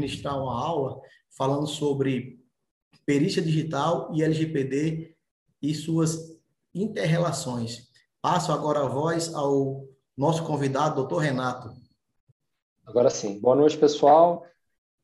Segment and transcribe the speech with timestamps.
[0.00, 1.00] ministrar uma aula
[1.36, 2.40] falando sobre
[3.04, 5.14] perícia digital e LGPD
[5.60, 6.40] e suas
[6.74, 7.90] interrelações.
[8.22, 9.86] Passo agora a voz ao
[10.16, 11.70] nosso convidado, doutor Renato.
[12.86, 13.38] Agora sim.
[13.38, 14.46] Boa noite, pessoal.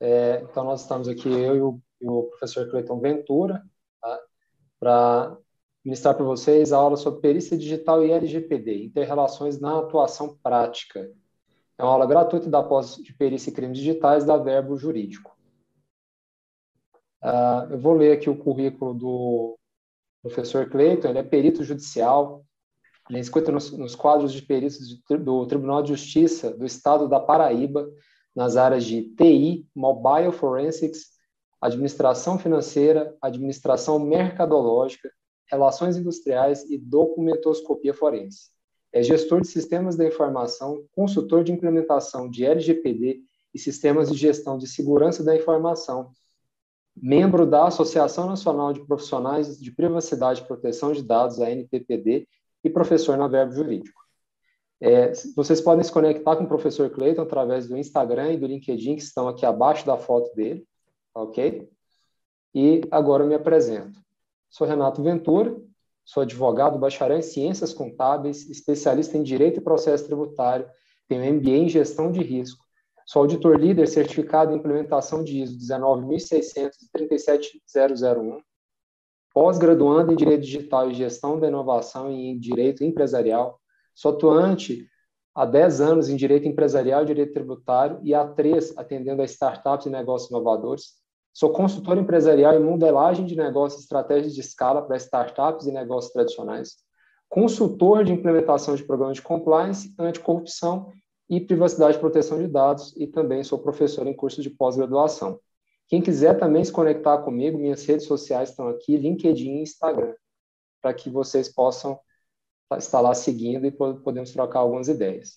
[0.01, 3.63] É, então, nós estamos aqui, eu e o, e o professor Cleiton Ventura,
[4.01, 4.21] tá?
[4.79, 5.39] para
[5.85, 11.11] ministrar para vocês a aula sobre perícia digital e LGPD, interrelações na atuação prática.
[11.79, 15.37] É uma aula gratuita da pós de perícia e crimes digitais da Verbo Jurídico.
[17.23, 19.59] Uh, eu vou ler aqui o currículo do
[20.23, 22.45] professor Cleiton, ele é perito judicial,
[23.09, 27.09] ele é inscrito nos, nos quadros de peritos de, do Tribunal de Justiça do Estado
[27.09, 27.89] da Paraíba,
[28.35, 31.17] nas áreas de TI, Mobile Forensics,
[31.61, 35.11] Administração Financeira, Administração Mercadológica,
[35.51, 38.51] Relações Industriais e Documentoscopia Forense.
[38.97, 43.21] É gestor de sistemas da informação, consultor de implementação de LGPD
[43.53, 46.13] e sistemas de gestão de segurança da informação,
[46.97, 52.27] membro da Associação Nacional de Profissionais de Privacidade e Proteção de Dados, a NPPD,
[52.65, 54.01] e professor na Verbo Jurídico.
[54.81, 58.97] É, vocês podem se conectar com o professor Cleiton através do Instagram e do LinkedIn,
[58.97, 60.67] que estão aqui abaixo da foto dele,
[61.15, 61.69] ok?
[62.55, 64.01] E agora eu me apresento.
[64.49, 65.55] Sou Renato Ventura,
[66.07, 70.67] sou advogado, bacharel em Ciências Contábeis, especialista em Direito e Processo Tributário,
[71.07, 72.65] tenho MBA em Gestão de Risco,
[73.05, 76.79] sou auditor líder certificado em implementação de ISO 19600
[79.35, 83.61] pós-graduando em Direito Digital e Gestão da Inovação em Direito Empresarial,
[83.97, 84.87] Sou atuante
[85.35, 89.87] há 10 anos em direito empresarial e direito tributário e há três atendendo a startups
[89.87, 90.97] e negócios inovadores.
[91.37, 96.11] Sou consultor empresarial em modelagem de negócios e estratégias de escala para startups e negócios
[96.11, 96.79] tradicionais.
[97.29, 100.91] Consultor de implementação de programas de compliance, anticorrupção
[101.29, 105.39] e privacidade e proteção de dados e também sou professor em curso de pós-graduação.
[105.89, 110.15] Quem quiser também se conectar comigo, minhas redes sociais estão aqui, LinkedIn e Instagram,
[110.81, 112.01] para que vocês possam
[112.79, 115.37] está lá seguindo e podemos trocar algumas ideias.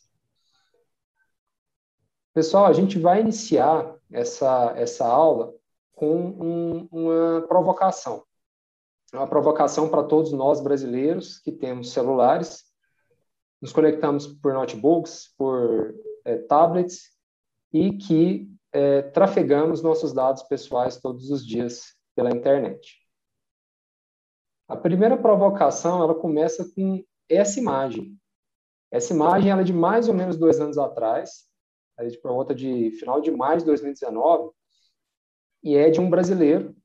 [2.33, 5.58] Pessoal, a gente vai iniciar essa, essa aula
[5.99, 8.23] com um, uma provocação.
[9.13, 12.63] Uma provocação para todos nós brasileiros que temos celulares,
[13.61, 15.93] nos conectamos por notebooks, por
[16.23, 17.09] é, tablets
[17.73, 22.97] e que é, trafegamos nossos dados pessoais todos os dias pela internet.
[24.69, 28.17] A primeira provocação ela começa com essa imagem.
[28.89, 31.49] Essa imagem ela é de mais ou menos dois anos atrás,
[32.09, 34.53] de por volta de final de maio de 2019,
[35.63, 36.75] e é de um brasileiro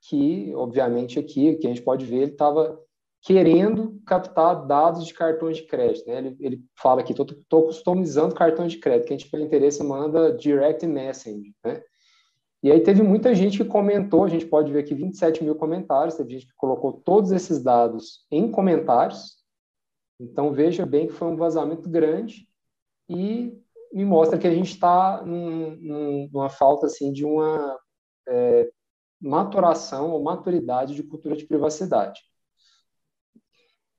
[0.00, 2.78] que, obviamente, aqui, que a gente pode ver, ele estava
[3.22, 6.06] querendo captar dados de cartões de crédito.
[6.08, 6.18] Né?
[6.18, 9.06] Ele, ele fala aqui, estou customizando cartões de crédito.
[9.06, 11.54] Quem tiver interesse, manda direct message.
[11.64, 11.82] Né?
[12.64, 16.16] E aí teve muita gente que comentou, a gente pode ver aqui 27 mil comentários,
[16.16, 19.42] teve gente que colocou todos esses dados em comentários,
[20.22, 22.46] então, veja bem que foi um vazamento grande
[23.08, 23.52] e
[23.92, 27.76] me mostra que a gente está num, numa falta assim, de uma
[28.28, 28.70] é,
[29.20, 32.20] maturação ou maturidade de cultura de privacidade.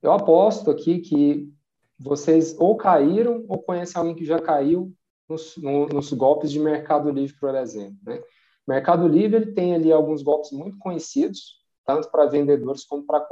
[0.01, 1.53] Eu aposto aqui que
[1.97, 4.93] vocês ou caíram ou conhecem alguém que já caiu
[5.29, 7.97] nos, no, nos golpes de Mercado Livre, por exemplo.
[8.03, 8.21] Né?
[8.67, 13.25] Mercado Livre ele tem ali alguns golpes muito conhecidos, tanto para vendedores como para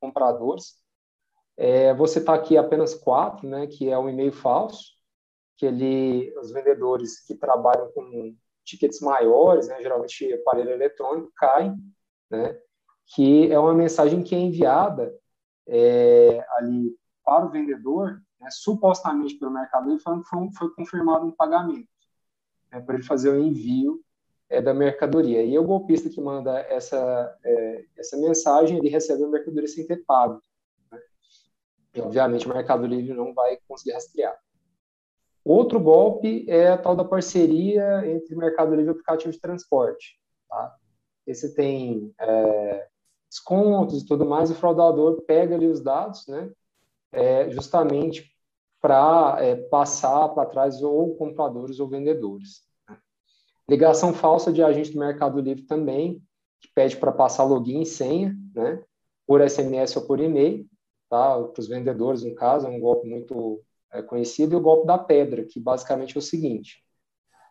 [0.00, 0.82] compradores,
[1.56, 4.92] é, você está aqui apenas quatro, né, que é um e-mail falso,
[5.56, 11.74] que ele, os vendedores que trabalham com tickets maiores, né, geralmente aparelho eletrônico, caem,
[12.30, 12.58] né,
[13.14, 15.14] que é uma mensagem que é enviada
[15.66, 20.22] é, ali para o vendedor, né, supostamente pelo Mercado Livre, foi,
[20.56, 21.88] foi confirmado um pagamento,
[22.72, 24.04] né, para ele fazer o envio
[24.48, 25.42] é, da mercadoria.
[25.42, 30.04] E o golpista que manda essa, é, essa mensagem, ele recebe a mercadoria sem ter
[30.04, 30.40] pago.
[31.94, 34.36] E, obviamente, o Mercado Livre não vai conseguir rastrear.
[35.44, 40.18] Outro golpe é a tal da parceria entre Mercado Livre e aplicativo de transporte.
[40.48, 40.74] Tá?
[41.26, 42.88] Esse tem é,
[43.28, 46.50] descontos e tudo mais, o fraudador pega ali os dados, né,
[47.12, 48.32] é, justamente
[48.80, 52.62] para é, passar para trás ou compradores ou vendedores.
[52.88, 52.96] Né?
[53.68, 56.22] Ligação falsa de agente do Mercado Livre também,
[56.60, 58.82] que pede para passar login e senha, né,
[59.26, 60.66] por SMS ou por e-mail,
[61.10, 61.42] tá?
[61.42, 63.60] para os vendedores, no caso, é um golpe muito
[63.94, 66.84] é, conhecido, e o golpe da pedra, que basicamente é o seguinte: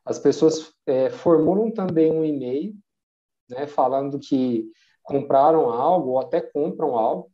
[0.05, 2.75] as pessoas é, formulam também um e-mail
[3.49, 4.69] né, falando que
[5.01, 7.33] compraram algo ou até compram algo,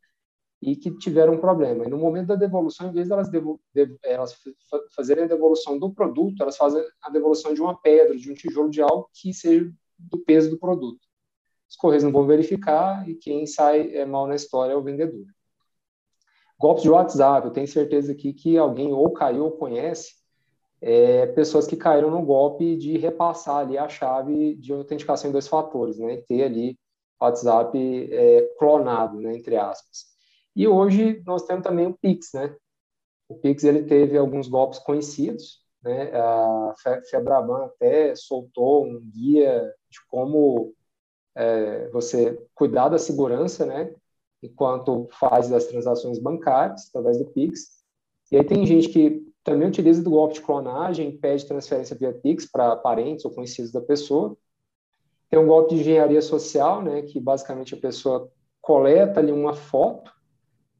[0.61, 1.85] e que tiveram um problema.
[1.85, 4.37] E no momento da devolução, em vez de elas, devo, de, elas
[4.93, 8.69] fazerem a devolução do produto, elas fazem a devolução de uma pedra, de um tijolo
[8.69, 10.99] de algo que seja do peso do produto.
[11.69, 15.25] Os correios não vão verificar e quem sai é mal na história é o vendedor.
[16.59, 20.15] Golpes de WhatsApp, eu tenho certeza aqui que alguém ou caiu ou conhece
[20.81, 25.47] é, pessoas que caíram no golpe de repassar ali a chave de autenticação em dois
[25.47, 26.17] fatores, né?
[26.27, 26.77] Ter ali
[27.19, 27.77] WhatsApp
[28.11, 29.35] é, clonado, né?
[29.35, 30.05] Entre aspas.
[30.55, 32.53] E hoje nós temos também o Pix, né?
[33.29, 36.11] O Pix ele teve alguns golpes conhecidos, né?
[36.13, 36.73] A
[37.09, 40.73] Febraban até soltou um guia de como
[41.35, 43.93] é, você cuidar da segurança, né?
[44.41, 47.79] Enquanto faz as transações bancárias através do Pix.
[48.31, 52.45] E aí tem gente que também utiliza do golpe de clonagem, pede transferência via Pix
[52.45, 54.37] para parentes ou conhecidos da pessoa.
[55.29, 58.31] Tem um golpe de engenharia social, né, que basicamente a pessoa
[58.61, 60.11] coleta ali uma foto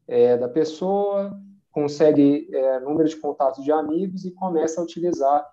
[0.07, 1.39] é, da pessoa,
[1.71, 5.47] consegue é, número de contatos de amigos e começa a utilizar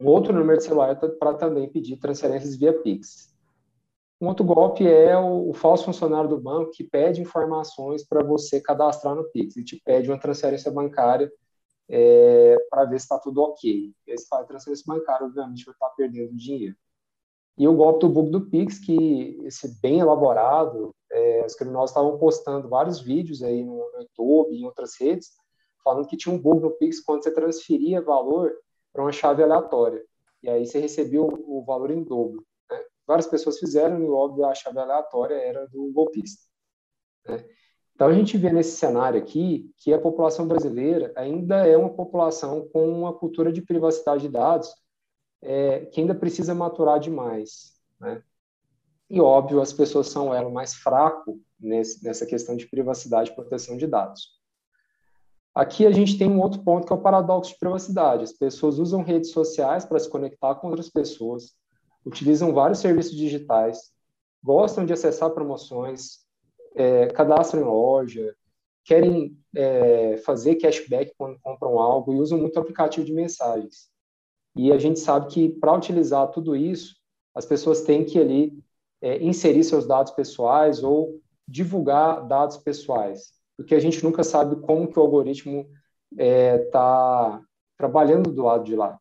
[0.00, 3.33] um outro número de celular para também pedir transferências via Pix.
[4.20, 8.60] Um outro golpe é o, o, falso funcionário do banco que pede informações para você
[8.60, 11.30] cadastrar no Pix e te pede uma transferência bancária
[11.88, 13.92] é, para ver se está tudo ok.
[14.06, 16.76] Esse faz transferência bancária, obviamente, vai estar tá perdendo dinheiro.
[17.56, 22.18] E o golpe do bug do Pix, que esse bem elaborado, é, os criminosos estavam
[22.18, 25.32] postando vários vídeos aí no, YouTube e em outras redes,
[25.84, 28.52] falando que tinha um bug no Pix quando você transferia valor
[28.92, 30.02] para uma chave aleatória.
[30.42, 32.44] E aí você recebia o, o valor em dobro.
[33.06, 36.42] Várias pessoas fizeram e, óbvio, a chave aleatória era do golpista.
[37.26, 37.44] Né?
[37.94, 42.68] Então, a gente vê nesse cenário aqui que a população brasileira ainda é uma população
[42.68, 44.74] com uma cultura de privacidade de dados
[45.42, 47.74] é, que ainda precisa maturar demais.
[48.00, 48.22] Né?
[49.08, 53.76] E, óbvio, as pessoas são elo mais fraco nesse, nessa questão de privacidade e proteção
[53.76, 54.42] de dados.
[55.54, 58.24] Aqui a gente tem um outro ponto que é o paradoxo de privacidade.
[58.24, 61.54] As pessoas usam redes sociais para se conectar com outras pessoas,
[62.04, 63.90] utilizam vários serviços digitais,
[64.42, 66.18] gostam de acessar promoções,
[66.74, 68.34] é, cadastram em loja,
[68.84, 73.88] querem é, fazer cashback quando compram algo e usam muito aplicativo de mensagens.
[74.56, 76.94] E a gente sabe que para utilizar tudo isso,
[77.34, 78.52] as pessoas têm que ali
[79.00, 84.88] é, inserir seus dados pessoais ou divulgar dados pessoais, porque a gente nunca sabe como
[84.88, 85.66] que o algoritmo
[86.12, 87.44] está é,
[87.76, 88.98] trabalhando do lado de lá.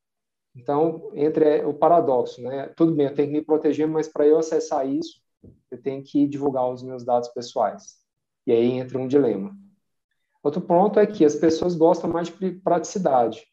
[0.56, 2.68] Então, entre o paradoxo, né?
[2.76, 5.22] Tudo bem, eu tenho que me proteger, mas para eu acessar isso,
[5.72, 7.98] eu tenho que divulgar os meus dados pessoais.
[8.46, 9.56] E aí entra um dilema.
[10.44, 13.44] Outro ponto é que as pessoas gostam mais de praticidade.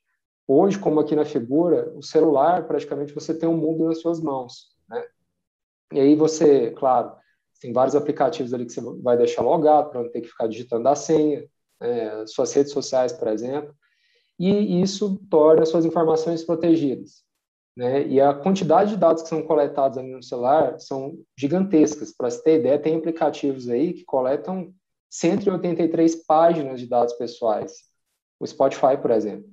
[0.47, 4.75] Hoje, como aqui na figura, o celular, praticamente você tem um mundo nas suas mãos.
[4.89, 5.05] Né?
[5.93, 7.15] E aí você, claro,
[7.61, 10.89] tem vários aplicativos ali que você vai deixar logado para não ter que ficar digitando
[10.89, 11.47] a senha,
[11.81, 12.27] né?
[12.27, 13.73] suas redes sociais, por exemplo.
[14.41, 17.23] E isso torna suas informações protegidas.
[17.77, 18.09] Né?
[18.09, 22.11] E a quantidade de dados que são coletados ali no celular são gigantescas.
[22.17, 24.73] Para você ter ideia, tem aplicativos aí que coletam
[25.11, 27.83] 183 páginas de dados pessoais.
[28.41, 29.47] O Spotify, por exemplo.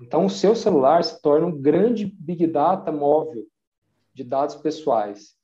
[0.00, 3.44] Então, o seu celular se torna um grande big data móvel
[4.14, 5.34] de dados pessoais.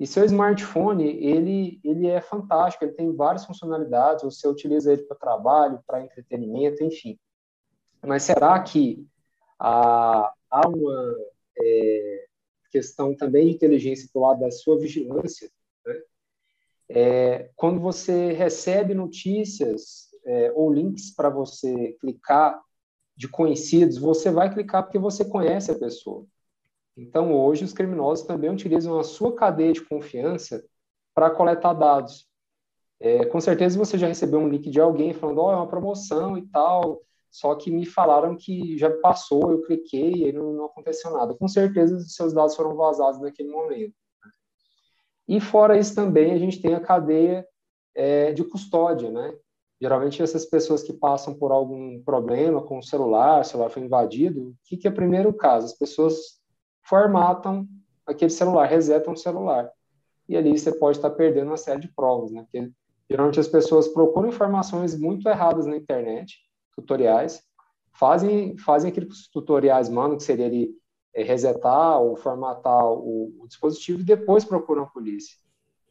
[0.00, 5.16] E seu smartphone, ele, ele é fantástico, ele tem várias funcionalidades, você utiliza ele para
[5.16, 7.16] trabalho, para entretenimento, enfim.
[8.06, 9.06] Mas será que
[9.58, 10.32] há
[10.66, 11.16] uma
[11.58, 12.24] é,
[12.70, 15.48] questão também de inteligência do lado da sua vigilância.
[15.86, 16.02] Né?
[16.88, 22.60] É, quando você recebe notícias é, ou links para você clicar
[23.16, 26.26] de conhecidos, você vai clicar porque você conhece a pessoa.
[26.96, 30.64] Então, hoje, os criminosos também utilizam a sua cadeia de confiança
[31.14, 32.28] para coletar dados.
[32.98, 35.68] É, com certeza você já recebeu um link de alguém falando, ó, oh, é uma
[35.68, 37.02] promoção e tal,
[37.34, 41.34] só que me falaram que já passou, eu cliquei e não, não aconteceu nada.
[41.34, 43.92] Com certeza, os seus dados foram vazados naquele momento.
[45.26, 47.44] E fora isso também, a gente tem a cadeia
[47.92, 49.36] é, de custódia, né?
[49.80, 54.50] Geralmente, essas pessoas que passam por algum problema com o celular, o celular foi invadido,
[54.50, 55.66] o que, que é o primeiro caso?
[55.66, 56.40] As pessoas
[56.84, 57.66] formatam
[58.06, 59.68] aquele celular, resetam o celular.
[60.28, 62.42] E ali você pode estar perdendo uma série de provas, né?
[62.42, 62.70] Porque
[63.10, 67.42] geralmente as pessoas procuram informações muito erradas na internet, tutoriais,
[67.92, 70.70] fazem, fazem aqueles tutoriais mano, que seria ali
[71.14, 75.36] é, resetar ou formatar o, o, dispositivo e depois procuram a polícia.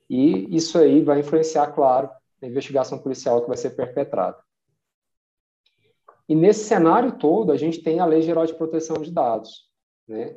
[0.09, 2.09] E isso aí vai influenciar, claro,
[2.41, 4.37] na investigação policial que vai ser perpetrada.
[6.27, 9.69] E nesse cenário todo, a gente tem a Lei Geral de Proteção de Dados,
[10.07, 10.35] né,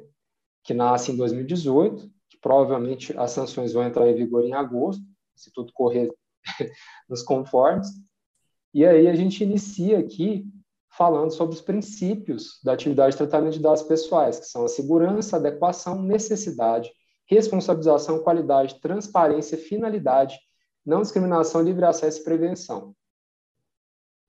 [0.63, 5.03] que nasce em 2018, que provavelmente as sanções vão entrar em vigor em agosto,
[5.35, 6.13] se tudo correr
[7.09, 7.89] nos conformes,
[8.77, 10.45] E aí a gente inicia aqui
[10.91, 15.37] falando sobre os princípios da atividade de tratamento de dados pessoais, que são a segurança,
[15.39, 16.93] adequação, necessidade,
[17.25, 20.39] responsabilização, qualidade, transparência, finalidade,
[20.85, 22.95] não discriminação, livre acesso e prevenção.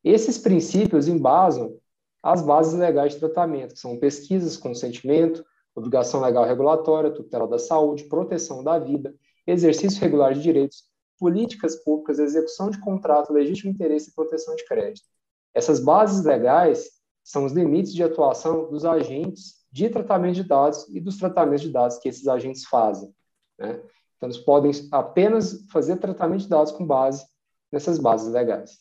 [0.01, 1.77] Esses princípios embasam
[2.23, 5.43] as bases legais de tratamento, que são pesquisas, consentimento,
[5.75, 9.13] obrigação legal regulatória, tutela da saúde, proteção da vida,
[9.45, 10.85] exercício regular de direitos,
[11.17, 15.07] políticas públicas, execução de contrato, legítimo interesse e proteção de crédito.
[15.53, 16.89] Essas bases legais
[17.23, 21.71] são os limites de atuação dos agentes de tratamento de dados e dos tratamentos de
[21.71, 23.13] dados que esses agentes fazem.
[23.59, 23.81] Né?
[24.15, 27.25] Então, eles podem apenas fazer tratamento de dados com base
[27.71, 28.79] nessas bases legais.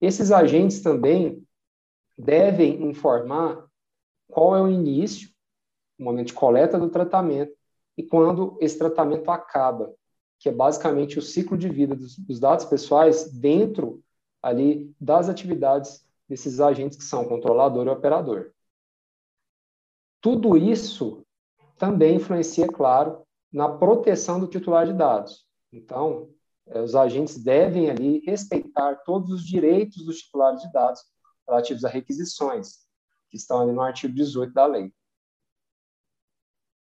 [0.00, 1.46] Esses agentes também
[2.16, 3.66] devem informar
[4.28, 5.28] qual é o início,
[5.98, 7.52] o momento de coleta do tratamento
[7.96, 9.94] e quando esse tratamento acaba,
[10.40, 14.02] que é basicamente o ciclo de vida dos, dos dados pessoais dentro
[14.42, 18.50] ali das atividades desses agentes que são controlador e operador.
[20.18, 21.26] Tudo isso
[21.76, 25.46] também influencia, claro, na proteção do titular de dados.
[25.70, 26.30] Então,
[26.68, 31.02] eh, os agentes devem ali respeitar todos os direitos dos titulares de dados
[31.46, 32.78] relativos a requisições,
[33.28, 34.92] que estão ali no artigo 18 da lei.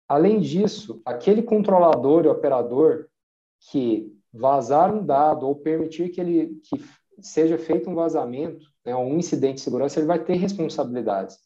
[0.08, 3.09] Além disso, aquele controlador e operador
[3.60, 6.84] que vazar um dado ou permitir que ele que
[7.22, 11.38] seja feito um vazamento, né, um incidente de segurança, ele vai ter responsabilidades.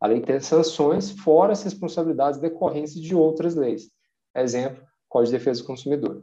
[0.00, 3.90] Além de ter sanções, fora as responsabilidades decorrentes de outras leis.
[4.34, 6.22] Exemplo, Código de Defesa do Consumidor.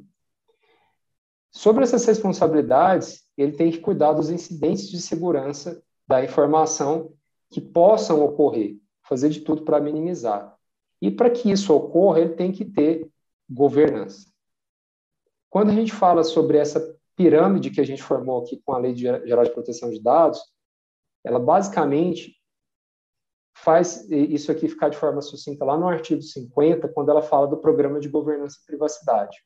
[1.51, 7.13] Sobre essas responsabilidades, ele tem que cuidar dos incidentes de segurança da informação
[7.49, 10.55] que possam ocorrer, fazer de tudo para minimizar.
[11.01, 13.09] E para que isso ocorra, ele tem que ter
[13.49, 14.27] governança.
[15.49, 18.95] Quando a gente fala sobre essa pirâmide que a gente formou aqui com a Lei
[18.95, 20.39] Geral de Proteção de Dados,
[21.23, 22.35] ela basicamente
[23.53, 27.57] faz isso aqui ficar de forma sucinta lá no artigo 50, quando ela fala do
[27.57, 29.37] Programa de Governança e Privacidade.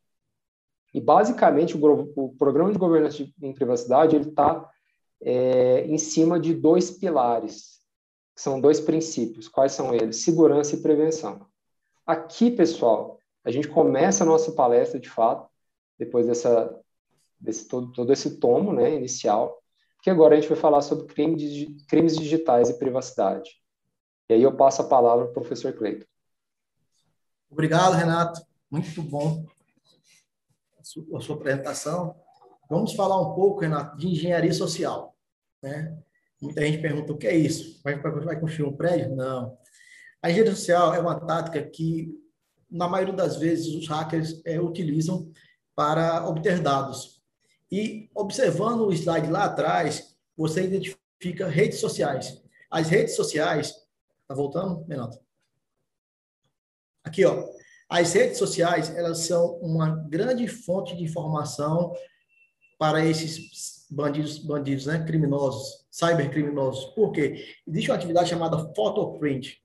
[0.94, 4.70] E, basicamente, o, o Programa de Governança em Privacidade ele está
[5.22, 7.80] é, em cima de dois pilares,
[8.36, 9.48] que são dois princípios.
[9.48, 10.18] Quais são eles?
[10.18, 11.48] Segurança e prevenção.
[12.06, 15.50] Aqui, pessoal, a gente começa a nossa palestra, de fato,
[15.98, 16.80] depois dessa,
[17.40, 19.62] desse todo, todo esse tomo né, inicial,
[20.02, 23.50] que agora a gente vai falar sobre crime crimes digitais e privacidade.
[24.30, 26.06] E aí eu passo a palavra para o professor Cleiton.
[27.50, 28.42] Obrigado, Renato.
[28.70, 29.46] Muito bom
[30.80, 32.16] a sua, a sua apresentação.
[32.70, 35.16] Vamos falar um pouco, Renato, de engenharia social.
[35.62, 35.98] Né?
[36.42, 37.80] Muita gente pergunta o que é isso?
[37.84, 39.16] Vai, vai construir um prédio?
[39.16, 39.58] Não.
[40.22, 42.14] A engenharia social é uma tática que,
[42.70, 45.32] na maioria das vezes, os hackers é, utilizam
[45.76, 47.22] para obter dados.
[47.72, 52.42] E observando o slide lá atrás, você identifica redes sociais.
[52.70, 53.74] As redes sociais.
[54.28, 55.20] Tá voltando, Renato?
[57.04, 57.46] Aqui, ó.
[57.90, 61.94] As redes sociais, elas são uma grande fonte de informação
[62.80, 65.04] para esses bandidos, bandidos, né?
[65.06, 66.86] Criminosos, cybercriminosos.
[66.94, 67.46] Por quê?
[67.68, 69.62] Existe uma atividade chamada photoprint.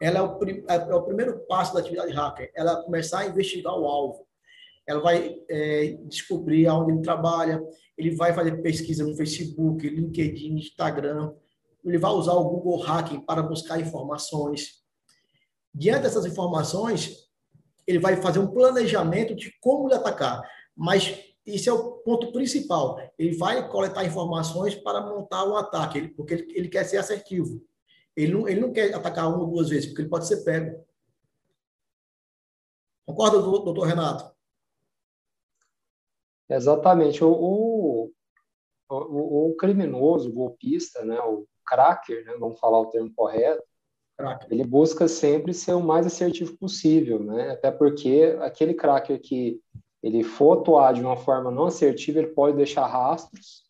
[0.00, 0.38] Ela é o,
[0.68, 2.50] é, é o primeiro passo da atividade hacker.
[2.54, 4.26] Ela é começar a investigar o alvo.
[4.86, 7.62] Ela vai é, descobrir aonde ele trabalha.
[7.96, 11.32] Ele vai fazer pesquisa no Facebook, LinkedIn, Instagram.
[11.84, 14.80] Ele vai usar o Google Hacking para buscar informações.
[15.72, 17.28] Diante dessas informações,
[17.86, 20.42] ele vai fazer um planejamento de como lhe atacar.
[20.76, 22.98] Mas isso é o ponto principal.
[23.18, 27.62] Ele vai coletar informações para montar o um ataque, porque ele, ele, quer ser assertivo.
[28.16, 30.84] Ele não, ele não quer atacar uma ou duas vezes, porque ele pode ser pego.
[33.06, 34.30] Concorda, doutor Renato?
[36.50, 37.22] Exatamente.
[37.22, 38.12] O, o,
[38.88, 43.62] o, o criminoso, o golpista, né, o cracker, né, vamos falar o termo correto,
[44.16, 44.48] cracker.
[44.50, 47.50] ele busca sempre ser o mais assertivo possível, né?
[47.50, 49.60] até porque aquele cracker que
[50.02, 53.64] ele for atuar de uma forma não assertiva, ele pode deixar rastros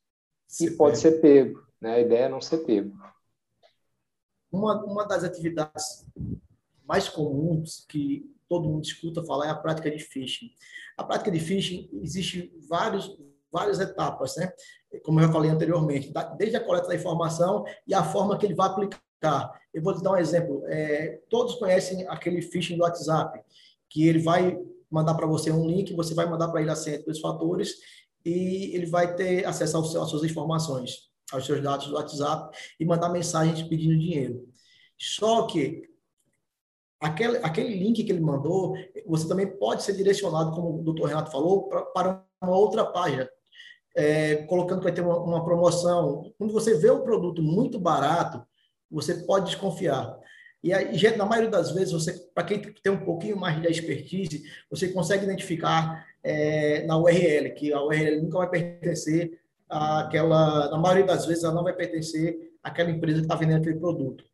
[0.46, 0.78] se e pego.
[0.78, 1.60] pode ser pego.
[1.80, 1.94] Né?
[1.94, 2.96] A ideia é não ser pego.
[4.50, 6.06] Uma, uma das atividades
[6.84, 10.50] mais comuns que todo mundo escuta falar é a prática de phishing.
[10.98, 13.16] A prática de phishing existe vários
[13.52, 14.52] várias etapas, né?
[15.02, 18.68] Como eu falei anteriormente, desde a coleta da informação e a forma que ele vai
[18.68, 19.60] aplicar.
[19.74, 20.62] Eu vou te dar um exemplo.
[20.66, 23.40] É, todos conhecem aquele phishing do WhatsApp,
[23.88, 24.56] que ele vai
[24.90, 27.74] mandar para você um link, você vai mandar para ele a senha dos fatores
[28.24, 33.08] e ele vai ter acesso às suas informações, aos seus dados do WhatsApp e mandar
[33.08, 34.48] mensagens pedindo dinheiro.
[34.96, 35.89] Só que
[37.00, 38.74] aquele, aquele link que ele mandou,
[39.06, 43.28] você também pode ser direcionado, como o doutor Renato falou, pra, para uma outra página.
[43.96, 46.32] é, colocando que vai ter uma, uma promoção.
[46.38, 48.42] Quando você vê o produto muito barato,
[48.90, 50.16] você pode desconfiar.
[50.62, 54.42] E aí, na maioria das vezes, você, para quem tem um pouquinho mais de expertise,
[54.70, 61.06] você consegue identificar é, na URL, que a URL nunca vai pertencer àquela, na maioria
[61.06, 64.24] das vezes, ela não vai pertencer àquela empresa que está vendendo aquele produto.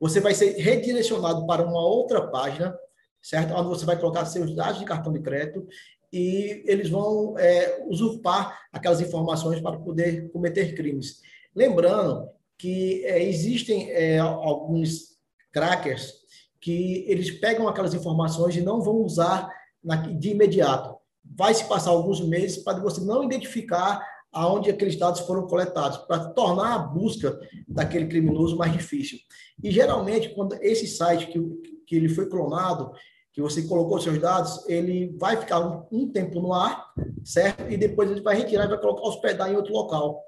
[0.00, 2.76] Você vai ser redirecionado para uma outra página,
[3.22, 3.54] certo?
[3.54, 5.66] Onde você vai colocar seus dados de cartão de crédito
[6.12, 11.20] e eles vão é, usurpar aquelas informações para poder cometer crimes.
[11.54, 15.18] Lembrando que é, existem é, alguns
[15.52, 16.12] crackers
[16.60, 19.50] que eles pegam aquelas informações e não vão usar
[19.82, 20.96] na, de imediato.
[21.24, 24.00] Vai se passar alguns meses para você não identificar
[24.34, 27.38] aonde aqueles dados foram coletados, para tornar a busca
[27.68, 29.18] daquele criminoso mais difícil.
[29.62, 31.40] E geralmente, quando esse site que,
[31.86, 32.92] que ele foi clonado,
[33.32, 36.92] que você colocou seus dados, ele vai ficar um, um tempo no ar,
[37.24, 37.70] certo?
[37.70, 40.22] E depois ele vai retirar e vai colocar hospedar em outro local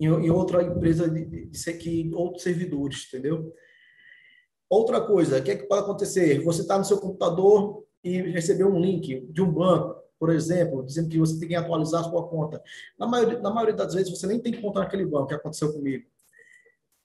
[0.00, 3.52] em, em outra empresa de, de, de outros servidores, entendeu?
[4.68, 6.42] Outra coisa, o que, é que pode acontecer?
[6.42, 11.08] Você está no seu computador e recebeu um link de um banco, por exemplo, dizendo
[11.08, 12.62] que você tem que atualizar a sua conta.
[12.98, 16.04] Na maioria, na maioria das vezes, você nem tem conta naquele banco, que aconteceu comigo.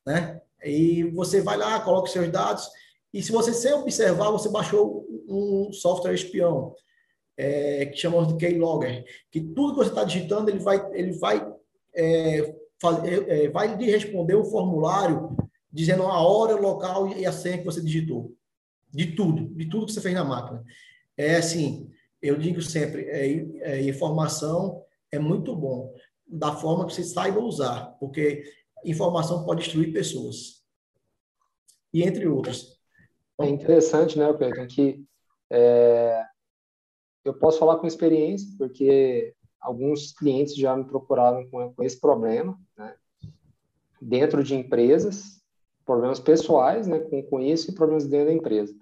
[0.05, 0.41] Né?
[0.61, 2.69] E você vai lá, coloca os seus dados,
[3.13, 6.75] e se você sem observar, você baixou um software espião,
[7.37, 11.53] é, que chamamos de Keylogger, que tudo que você está digitando, ele vai, ele vai
[11.93, 12.53] é,
[13.27, 15.37] é, vai lhe responder um formulário
[15.71, 18.33] dizendo a hora, o local e a senha que você digitou.
[18.91, 20.63] De tudo, de tudo que você fez na máquina.
[21.17, 21.89] É assim,
[22.27, 23.27] eu digo sempre, é,
[23.61, 25.93] é, informação é muito bom,
[26.27, 28.43] da forma que você saiba usar, porque
[28.83, 30.63] informação pode destruir pessoas.
[31.93, 32.79] E entre outras.
[33.39, 35.03] É interessante, né, Pedro, que
[35.51, 36.23] é,
[37.23, 42.59] eu posso falar com experiência, porque alguns clientes já me procuraram com, com esse problema,
[42.77, 42.95] né?
[44.01, 45.41] dentro de empresas,
[45.85, 48.75] problemas pessoais, né, com, com isso, e problemas dentro da empresa.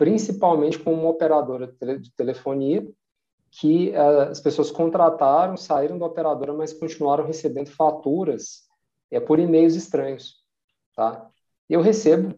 [0.00, 1.66] Principalmente com uma operadora
[1.98, 2.90] de telefonia,
[3.50, 8.62] que uh, as pessoas contrataram, saíram da operadora, mas continuaram recebendo faturas
[9.10, 10.36] é, por e-mails estranhos.
[10.96, 11.30] Tá?
[11.68, 12.34] Eu recebo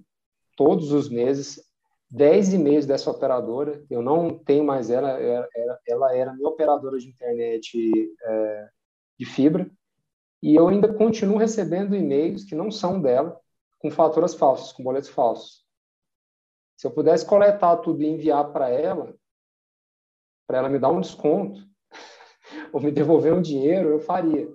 [0.56, 1.62] todos os meses
[2.10, 5.48] 10 e-mails dessa operadora, eu não tenho mais ela, ela,
[5.86, 7.78] ela era minha operadora de internet
[8.24, 8.68] é,
[9.20, 9.70] de fibra,
[10.42, 13.40] e eu ainda continuo recebendo e-mails que não são dela,
[13.78, 15.61] com faturas falsas, com boletos falsos.
[16.82, 19.14] Se eu pudesse coletar tudo e enviar para ela,
[20.48, 21.64] para ela me dar um desconto,
[22.74, 24.52] ou me devolver um dinheiro, eu faria.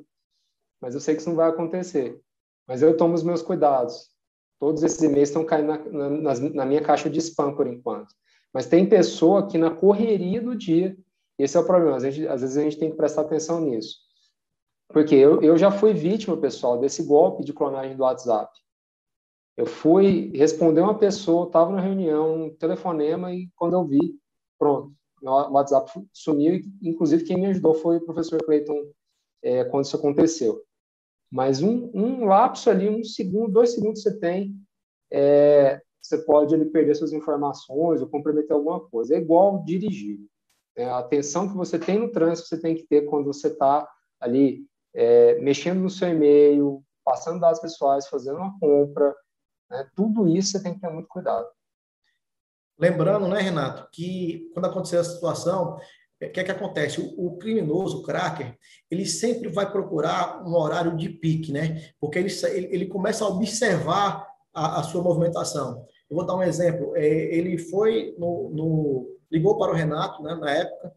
[0.82, 2.22] Mas eu sei que isso não vai acontecer.
[2.68, 4.12] Mas eu tomo os meus cuidados.
[4.60, 8.14] Todos esses e-mails estão caindo na, na, na, minha caixa de spam por enquanto.
[8.54, 10.98] Mas tem pessoa que na correria do dia,
[11.40, 14.00] esse é o problema, às vezes, às vezes a gente tem que prestar atenção nisso.
[14.90, 18.52] Porque eu, eu já fui vítima, pessoal, desse golpe de clonagem do WhatsApp.
[19.58, 24.16] Eu fui responder uma pessoa, estava na reunião, um telefonema, e quando eu vi,
[24.58, 28.92] pronto, o WhatsApp sumiu, e inclusive quem me ajudou foi o professor Clayton
[29.42, 30.62] é, quando isso aconteceu.
[31.32, 34.56] Mas um, um lapso ali, um segundo, dois segundos você tem,
[35.12, 39.16] é, você pode ali, perder suas informações ou comprometer alguma coisa.
[39.16, 40.20] É igual dirigir.
[40.76, 43.88] É, a atenção que você tem no trânsito, você tem que ter quando você está
[44.20, 49.14] ali é, mexendo no seu e-mail, passando dados pessoais, fazendo uma compra.
[49.70, 49.88] Né?
[49.96, 51.48] Tudo isso você tem que ter muito cuidado.
[52.80, 55.78] Lembrando, né, Renato, que quando acontecer a situação,
[56.22, 57.02] o que é que acontece?
[57.18, 58.58] O, criminoso, o cracker,
[58.90, 61.92] ele sempre vai procurar um horário de pique, né?
[62.00, 65.86] Porque ele, ele, ele começa a observar a, a, sua movimentação.
[66.10, 66.96] Eu vou dar um exemplo.
[66.96, 70.92] É, ele foi no, no, ligou para o Renato, né, na época,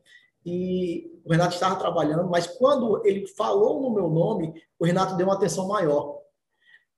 [0.44, 5.26] e o Renato estava trabalhando, mas quando ele falou no meu nome, o Renato deu
[5.26, 6.19] uma atenção maior.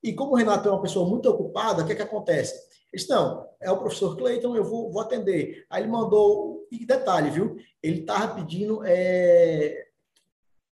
[0.03, 2.53] E como o Renato é uma pessoa muito ocupada, o que é que acontece?
[2.91, 5.65] Ele disse, não, é o professor Cleiton, eu vou, vou atender.
[5.69, 7.55] Aí ele mandou, e detalhe, viu?
[7.81, 9.87] Ele estava pedindo é,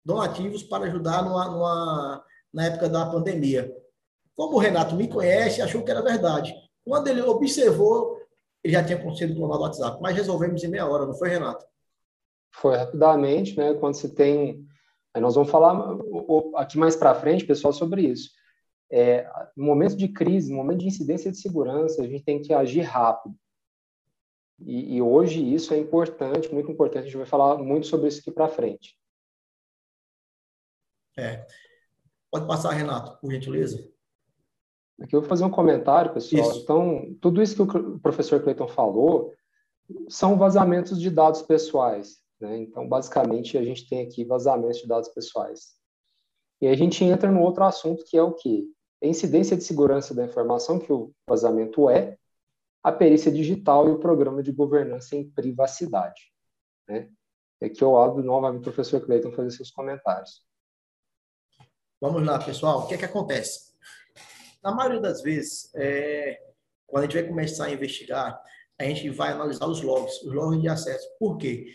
[0.04, 3.72] donativos para ajudar numa, numa, na época da pandemia.
[4.36, 6.54] Como o Renato me conhece, achou que era verdade.
[6.84, 8.18] Quando ele observou,
[8.64, 11.64] ele já tinha conseguido clonar o WhatsApp, mas resolvemos em meia hora, não foi, Renato?
[12.52, 13.76] Foi rapidamente, né?
[13.76, 14.66] Quando você tem.
[15.14, 15.98] Aí nós vamos falar
[16.56, 18.39] aqui mais para frente, pessoal, sobre isso
[18.92, 22.54] é, no momento de crise, no momento de incidência de segurança, a gente tem que
[22.54, 23.36] agir rápido.
[24.60, 27.04] E, e hoje isso é importante, muito importante.
[27.04, 28.98] A gente vai falar muito sobre isso aqui para frente.
[31.18, 31.46] É.
[32.32, 33.90] Pode passar, Renato, por gentileza.
[35.02, 36.50] Aqui eu vou fazer um comentário, pessoal.
[36.50, 36.60] Isso.
[36.62, 39.34] Então, tudo isso que o professor Cleiton falou
[40.08, 42.18] são vazamentos de dados pessoais.
[42.40, 42.58] Né?
[42.60, 45.78] Então, basicamente, a gente tem aqui vazamentos de dados pessoais.
[46.62, 48.66] E a gente entra no outro assunto que é o quê?
[49.02, 52.18] Incidência de segurança da informação, que o vazamento é,
[52.84, 56.32] a perícia digital e o programa de governança em privacidade.
[56.88, 57.10] Né?
[57.62, 60.44] E aqui eu abro novamente o professor Cleiton fazer seus comentários.
[62.02, 62.80] Vamos lá, pessoal.
[62.80, 63.74] O que é que acontece?
[64.64, 66.40] Na maioria das vezes, é,
[66.88, 68.42] quando a gente vai começar a investigar,
[68.78, 71.06] a gente vai analisar os logs, os logs de acesso.
[71.20, 71.68] Por quê?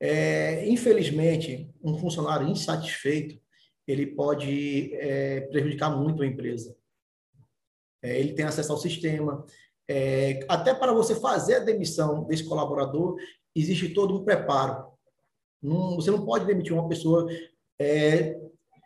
[0.00, 3.40] É, infelizmente, um funcionário insatisfeito,
[3.88, 6.76] ele pode é, prejudicar muito a empresa.
[8.02, 9.46] É, ele tem acesso ao sistema.
[9.88, 13.16] É, até para você fazer a demissão desse colaborador,
[13.56, 14.92] existe todo um preparo.
[15.62, 17.26] Não, você não pode demitir uma pessoa
[17.80, 18.38] é,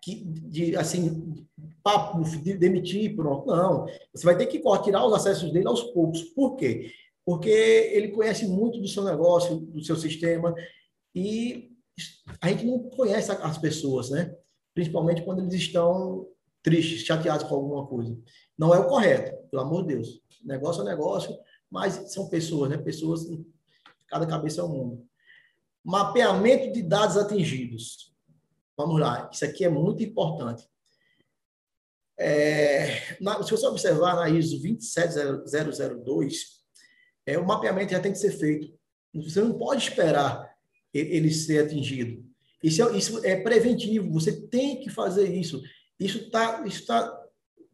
[0.03, 1.47] que, de, assim,
[1.83, 3.47] papo, de demitir, pronto.
[3.47, 3.87] Não.
[4.15, 6.23] Você vai ter que tirar os acessos dele aos poucos.
[6.23, 6.93] Por quê?
[7.27, 10.55] Porque ele conhece muito do seu negócio, do seu sistema,
[11.15, 11.73] e
[12.41, 14.35] a gente não conhece as pessoas, né?
[14.75, 16.27] Principalmente quando eles estão
[16.63, 18.17] tristes, chateados com alguma coisa.
[18.57, 20.23] Não é o correto, pelo amor de Deus.
[20.45, 21.37] Negócio é negócio,
[21.71, 22.79] mas são pessoas, né?
[22.79, 23.27] Pessoas,
[24.07, 25.07] cada cabeça é um mundo.
[25.85, 28.13] Mapeamento de dados atingidos.
[28.77, 30.67] Vamos lá, isso aqui é muito importante.
[32.19, 36.63] É, na, se você observar na ISO 27002,
[37.27, 38.73] é, o mapeamento já tem que ser feito.
[39.15, 40.53] Você não pode esperar
[40.93, 42.25] ele ser atingido.
[42.63, 45.61] Isso é, isso é preventivo, você tem que fazer isso.
[45.99, 46.65] Isso está.
[46.67, 47.21] Isso tá,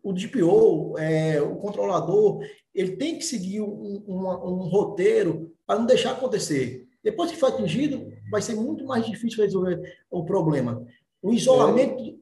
[0.02, 2.40] o DPO, é, o controlador,
[2.74, 6.86] ele tem que seguir um, um, um roteiro para não deixar acontecer.
[7.02, 10.84] Depois que for atingido, vai ser muito mais difícil resolver o problema.
[11.22, 12.02] O isolamento.
[12.02, 12.14] É,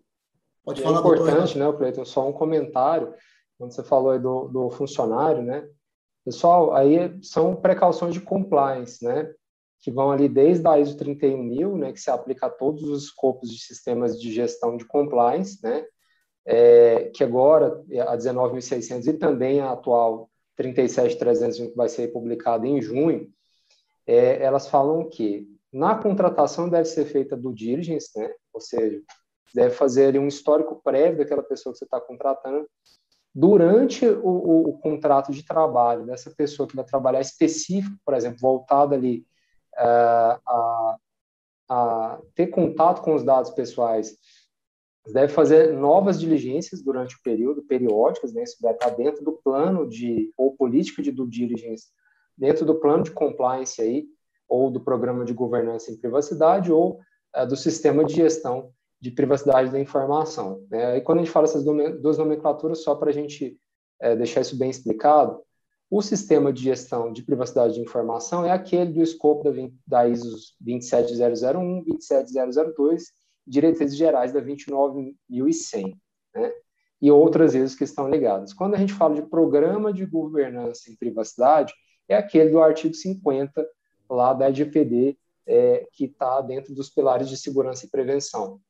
[0.65, 1.73] pode falar, é importante, doutor.
[1.73, 2.05] né, Cleiton?
[2.05, 3.15] Só um comentário.
[3.59, 5.69] Quando você falou aí do, do funcionário, né?
[6.25, 9.33] Pessoal, aí são precauções de compliance, né?
[9.81, 11.93] Que vão ali desde a ISO 31000, né?
[11.93, 15.85] Que se aplica a todos os escopos de sistemas de gestão de compliance, né?
[16.45, 22.81] É, que agora a 19.600 e também a atual 37.301 que vai ser publicada em
[22.81, 23.29] junho,
[24.07, 28.33] é, elas falam que na contratação deve ser feita do diligence, né?
[28.53, 29.01] Ou seja,
[29.55, 32.67] deve fazer ali um histórico prévio daquela pessoa que você está contratando
[33.35, 38.39] durante o, o, o, contrato de trabalho dessa pessoa que vai trabalhar específico, por exemplo,
[38.41, 39.27] voltado ali
[39.77, 40.97] a,
[41.69, 44.17] a, ter contato com os dados pessoais,
[45.13, 48.43] deve fazer novas diligências durante o período, periódicas, né?
[48.43, 51.87] Isso vai estar dentro do plano de ou política de due diligence,
[52.37, 54.07] dentro do plano de compliance aí,
[54.49, 57.01] ou do programa de governança em privacidade, ou
[57.37, 60.65] uh, do sistema de gestão de privacidade da informação.
[60.71, 60.97] Né?
[60.97, 63.59] E quando a gente fala essas duas nomenclaturas, só para a gente
[64.01, 65.41] é, deixar isso bem explicado,
[65.91, 69.53] o sistema de gestão de privacidade de informação é aquele do escopo da,
[69.87, 73.05] da ISO 27001, 27002,
[73.47, 75.97] diretrizes gerais da 29100,
[76.35, 76.53] né?
[77.01, 78.53] e outras ISOs que estão ligadas.
[78.53, 81.73] Quando a gente fala de programa de governança em privacidade,
[82.09, 83.67] é aquele do artigo 50
[84.09, 88.61] lá da LGPD, é, que está dentro dos pilares de segurança e prevenção.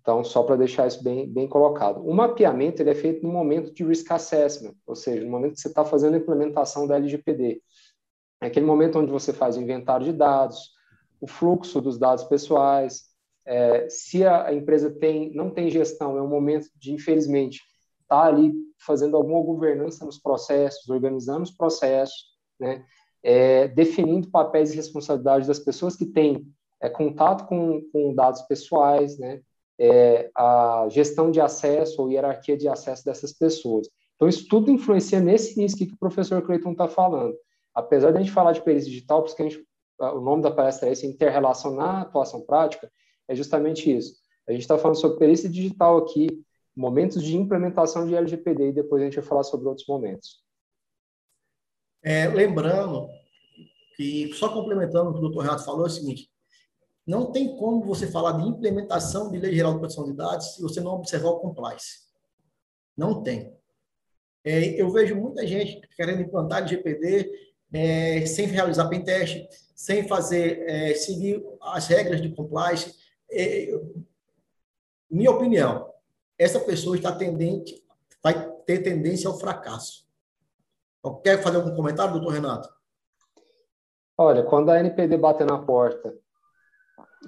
[0.00, 2.06] Então, só para deixar isso bem, bem colocado.
[2.06, 5.60] O mapeamento ele é feito no momento de risk assessment, ou seja, no momento que
[5.60, 7.62] você está fazendo a implementação da LGPD.
[8.40, 10.70] É aquele momento onde você faz o inventário de dados,
[11.20, 13.04] o fluxo dos dados pessoais.
[13.46, 17.62] É, se a, empresa tem, não tem gestão, é um momento de, infelizmente,
[18.02, 22.84] estar tá ali fazendo alguma governança nos processos, organizando os processos, né?
[23.22, 26.46] É, definindo papéis e responsabilidades das pessoas que têm
[26.80, 29.40] é, contato com, com dados pessoais, né?
[29.78, 33.88] É, a gestão de acesso ou hierarquia de acesso dessas pessoas.
[34.14, 37.36] Então, isso tudo influencia nesse início que o professor Cleiton está falando.
[37.74, 39.62] Apesar de a gente falar de perícia digital, porque a gente,
[40.00, 42.90] o nome da palestra é esse, inter-relação na atuação prática,
[43.28, 44.14] é justamente isso.
[44.48, 46.42] A gente está falando sobre perícia digital aqui,
[46.74, 50.42] momentos de implementação de LGPD, e depois a gente vai falar sobre outros momentos.
[52.02, 53.08] É, lembrando
[53.96, 56.30] que, só complementando o que o doutor Renato falou, é o seguinte,
[57.06, 60.62] não tem como você falar de implementação de lei geral de proteção de dados se
[60.62, 62.00] você não observar o compliance.
[62.96, 63.54] Não tem.
[64.44, 67.30] É, eu vejo muita gente querendo implantar de GPD
[67.72, 72.94] é, sem realizar pentest, sem fazer, é, seguir as regras de compliance.
[73.30, 73.68] É,
[75.08, 75.92] minha opinião,
[76.36, 77.84] essa pessoa está tendente,
[78.22, 80.04] vai ter tendência ao fracasso.
[81.22, 82.68] Quer fazer algum comentário, doutor Renato?
[84.18, 86.12] Olha, quando a NPD bater na porta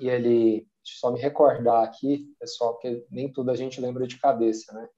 [0.00, 4.72] e ele, só me recordar aqui, pessoal, que nem tudo a gente lembra de cabeça,
[4.72, 4.88] né?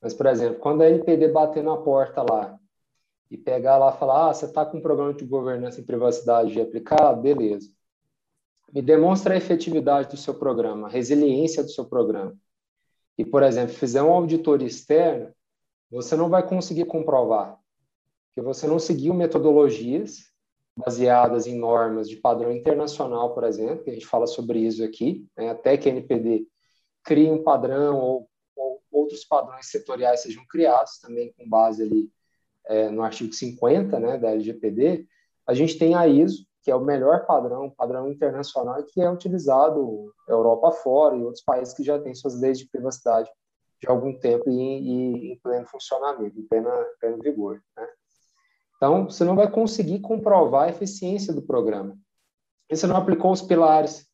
[0.00, 2.58] Mas, por exemplo, quando a NPD bater na porta lá
[3.30, 6.60] e pegar lá e falar, ah, você está com um programa de governança e privacidade
[6.60, 7.70] aplicado, beleza.
[8.72, 12.36] Me demonstra a efetividade do seu programa, a resiliência do seu programa.
[13.16, 15.34] e, por exemplo, fizer uma auditoria externa,
[15.90, 17.58] você não vai conseguir comprovar,
[18.28, 20.30] porque você não seguiu metodologias
[20.78, 25.26] baseadas em normas de padrão internacional, por exemplo, que a gente fala sobre isso aqui,
[25.36, 25.50] né?
[25.50, 26.46] até que a NPD
[27.04, 32.08] crie um padrão ou, ou, outros padrões setoriais sejam criados, também com base ali
[32.66, 35.06] é, no artigo 50 né, da LGPD,
[35.46, 40.14] a gente tem a ISO, que é o melhor padrão, padrão internacional, que é utilizado
[40.28, 43.30] Europa fora e outros países que já têm suas leis de privacidade
[43.80, 47.62] de algum tempo e, e em pleno funcionamento, em pleno, pleno vigor.
[47.76, 47.88] Né?
[48.78, 51.98] Então, você não vai conseguir comprovar a eficiência do programa.
[52.70, 54.06] E você não aplicou os pilares,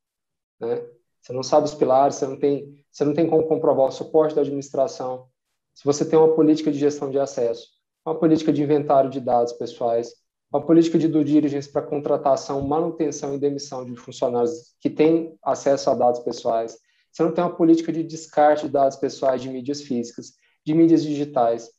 [0.58, 0.84] né?
[1.20, 4.34] Você não sabe os pilares, você não tem, você não tem como comprovar o suporte
[4.34, 5.28] da administração.
[5.74, 7.68] Se você tem uma política de gestão de acesso,
[8.04, 10.12] uma política de inventário de dados pessoais,
[10.52, 15.90] uma política de due diligence para contratação, manutenção e demissão de funcionários que têm acesso
[15.90, 16.78] a dados pessoais.
[17.10, 21.02] Você não tem uma política de descarte de dados pessoais de mídias físicas, de mídias
[21.02, 21.70] digitais.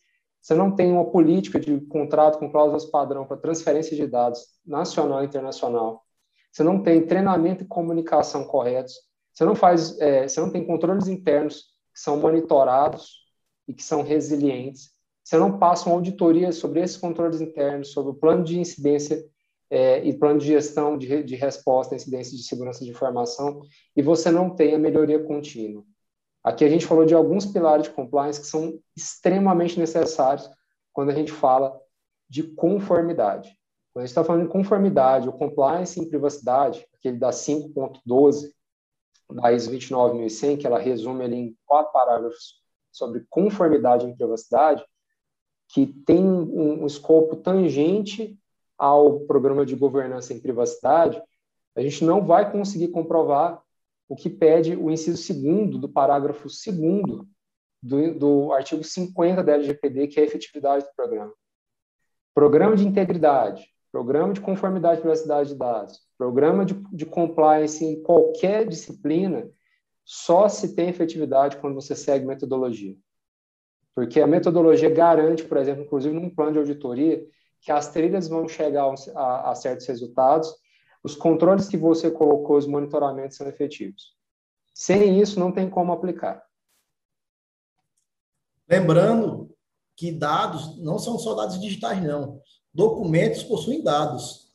[0.46, 5.24] Você não tem uma política de contrato com cláusulas padrão para transferência de dados nacional
[5.24, 6.04] e internacional.
[6.52, 8.94] Você não tem treinamento e comunicação corretos.
[9.34, 13.26] Você não faz, é, você não tem controles internos que são monitorados
[13.68, 18.16] e que são resilientes você não passa uma auditoria sobre esses controles internos, sobre o
[18.16, 19.26] plano de incidência
[19.72, 23.60] é, e plano de gestão de, de resposta a incidências de segurança de informação,
[23.96, 25.84] e você não tem a melhoria contínua.
[26.46, 30.48] Aqui a gente falou de alguns pilares de compliance que são extremamente necessários
[30.94, 31.76] quando a gente fala
[32.30, 33.50] de conformidade.
[33.92, 38.52] Quando a gente está falando de conformidade, o compliance em privacidade, aquele da 5.12
[39.32, 44.86] da ISO 29001, que ela resume ali em quatro parágrafos sobre conformidade em privacidade,
[45.70, 48.38] que tem um, um escopo tangente
[48.78, 51.20] ao programa de governança em privacidade,
[51.76, 53.65] a gente não vai conseguir comprovar
[54.08, 57.28] o que pede o inciso segundo do parágrafo segundo
[57.82, 61.34] do, do artigo 50 da LGPD, que é a efetividade do programa.
[62.34, 68.02] Programa de integridade, programa de conformidade e privacidade de dados, programa de, de compliance em
[68.02, 69.50] qualquer disciplina,
[70.04, 72.96] só se tem efetividade quando você segue metodologia.
[73.96, 77.26] Porque a metodologia garante, por exemplo, inclusive num plano de auditoria,
[77.62, 80.54] que as trilhas vão chegar a, a certos resultados,
[81.06, 84.16] os controles que você colocou, os monitoramentos são efetivos.
[84.74, 86.44] Sem isso, não tem como aplicar.
[88.68, 89.56] Lembrando
[89.96, 92.42] que dados não são só dados digitais, não.
[92.74, 94.52] Documentos possuem dados.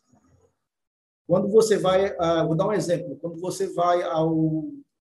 [1.24, 4.64] Quando você vai, uh, vou dar um exemplo, quando você vai ao,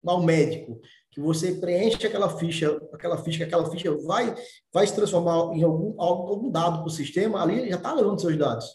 [0.05, 0.79] ao médico
[1.11, 4.35] que você preenche aquela ficha, aquela ficha, aquela ficha vai,
[4.71, 8.37] vai se transformar em algum, algum dado para o sistema, ali já está levando seus
[8.37, 8.67] dados.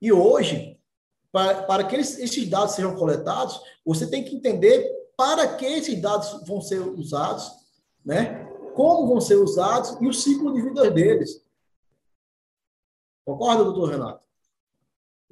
[0.00, 0.73] E hoje,
[1.34, 6.00] para, para que eles, esses dados sejam coletados, você tem que entender para que esses
[6.00, 7.50] dados vão ser usados,
[8.04, 8.44] né?
[8.72, 11.44] como vão ser usados e o ciclo de vida deles.
[13.26, 14.22] Concorda, doutor Renato?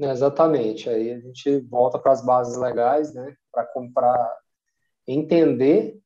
[0.01, 0.91] É, exatamente.
[0.91, 3.37] Aí a gente volta para as bases legais, né?
[3.53, 4.41] Para comprar,
[5.07, 6.01] entender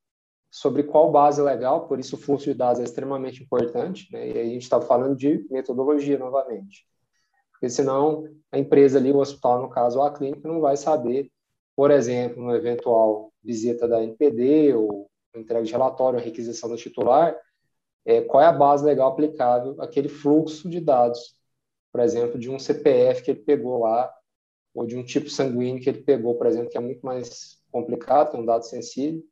[0.51, 4.27] sobre qual base legal, por isso o fluxo de dados é extremamente importante, né?
[4.27, 6.87] e aí a gente está falando de metodologia novamente.
[7.57, 11.31] Porque senão a empresa ali, o hospital, no caso, ou a clínica, não vai saber,
[11.75, 17.35] por exemplo, uma eventual visita da NPD ou entrega de relatório, requisição do titular,
[18.05, 21.35] é, qual é a base legal aplicável àquele fluxo de dados,
[21.91, 24.11] por exemplo, de um CPF que ele pegou lá,
[24.73, 28.37] ou de um tipo sanguíneo que ele pegou, por exemplo, que é muito mais complicado,
[28.37, 29.23] é um dado sensível,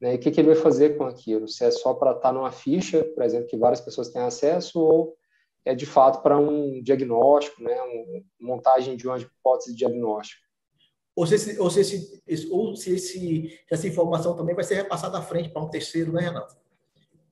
[0.00, 0.14] né?
[0.14, 1.46] E o que, que ele vai fazer com aquilo?
[1.46, 4.80] Se é só para estar tá numa ficha, por exemplo, que várias pessoas têm acesso,
[4.80, 5.16] ou
[5.64, 7.76] é de fato para um diagnóstico, né?
[8.40, 10.42] Montagem de uma hipótese de diagnóstico.
[11.14, 15.18] Ou se, esse, ou, se esse, ou se esse, essa informação também vai ser repassada
[15.18, 16.56] à frente para um terceiro, né, Renato?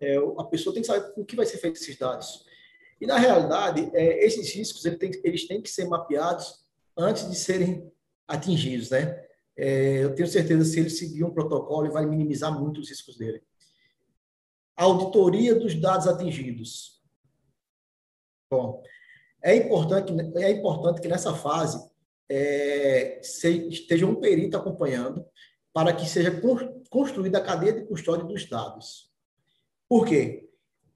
[0.01, 2.45] É, a pessoa tem que saber o que vai ser feito esses dados.
[3.01, 7.37] E, na realidade, é, esses riscos eles têm, eles têm que ser mapeados antes de
[7.37, 7.91] serem
[8.27, 9.25] atingidos, né?
[9.59, 13.19] é, eu tenho certeza se ele seguir um protocolo, ele vai minimizar muito os riscos
[13.19, 13.43] dele.
[14.77, 16.98] Auditoria dos dados atingidos.
[18.51, 18.83] Bom,
[19.43, 21.79] é importante, é importante que nessa fase
[22.29, 25.25] é, esteja um perito acompanhando
[25.73, 26.33] para que seja
[26.91, 29.11] construída a cadeia de custódia dos dados.
[29.89, 30.49] Por quê?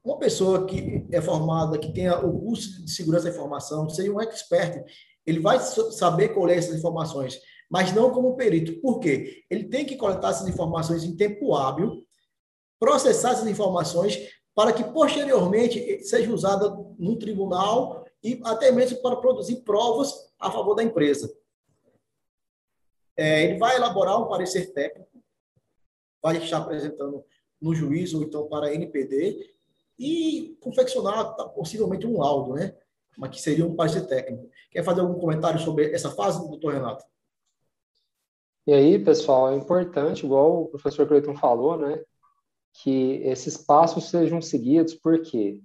[0.02, 4.20] Uma pessoa que é formada, que tenha o curso de segurança da informação, seja um
[4.20, 4.84] expert,
[5.24, 7.40] ele vai saber colher essas informações
[7.72, 8.78] mas não como perito.
[8.82, 9.44] Por quê?
[9.48, 12.06] Ele tem que coletar essas informações em tempo hábil,
[12.78, 14.18] processar essas informações
[14.54, 20.74] para que posteriormente seja usada no tribunal e até mesmo para produzir provas a favor
[20.74, 21.34] da empresa.
[23.16, 25.22] É, ele vai elaborar um parecer técnico,
[26.22, 27.24] vai estar apresentando
[27.60, 29.54] no juízo ou então para a NPD
[29.98, 32.76] e confeccionar tá, possivelmente um laudo, né?
[33.16, 34.48] Mas que seria um parecer técnico.
[34.70, 37.04] Quer fazer algum comentário sobre essa fase, doutor Renato?
[38.66, 42.02] E aí, pessoal, é importante, igual o professor Cleiton falou, né?
[42.74, 45.60] Que esses passos sejam seguidos, porque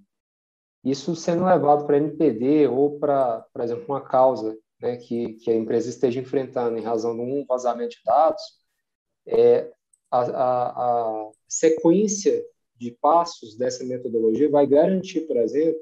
[0.84, 5.56] isso sendo levado para NPD ou para, por exemplo, uma causa né, que, que a
[5.56, 8.42] empresa esteja enfrentando em razão de um vazamento de dados,
[9.26, 9.72] é,
[10.10, 12.44] a, a, a sequência
[12.76, 15.82] de passos dessa metodologia vai garantir, por exemplo,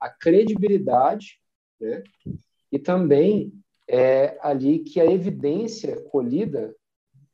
[0.00, 1.40] a credibilidade,
[1.80, 2.02] né?
[2.70, 3.52] E também
[3.88, 6.74] é ali que a evidência colhida,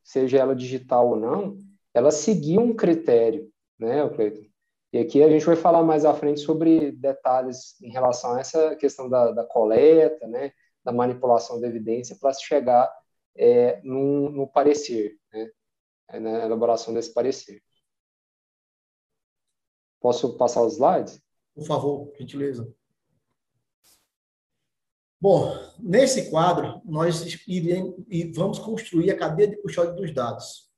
[0.03, 4.53] seja ela digital ou não, ela seguir um critério, né, Cleiton?
[4.91, 8.75] E aqui a gente vai falar mais à frente sobre detalhes em relação a essa
[8.75, 10.51] questão da, da coleta, né,
[10.83, 12.91] da manipulação da evidência para se chegar
[13.35, 17.63] é, no, parecer, né, na elaboração desse parecer.
[19.99, 21.19] Posso passar os slides?
[21.55, 22.71] Por favor, gentileza.
[25.19, 27.95] Bom, nesse quadro, nós iremos,
[28.35, 30.72] vamos construir a cadeia de custódia dos dados.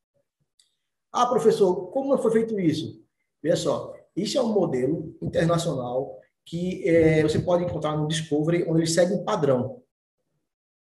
[1.15, 3.01] Ah, professor, como foi feito isso?
[3.41, 8.81] Veja só, isso é um modelo internacional que é, você pode encontrar no Discovery, onde
[8.81, 9.81] ele segue um padrão.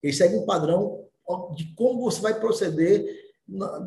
[0.03, 1.05] Ele segue um padrão
[1.55, 3.05] de como você vai proceder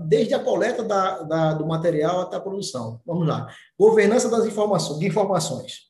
[0.07, 3.01] desde a coleta da, da, do material até a produção.
[3.05, 3.47] Vamos lá.
[3.79, 5.89] Governança das informações, de informações.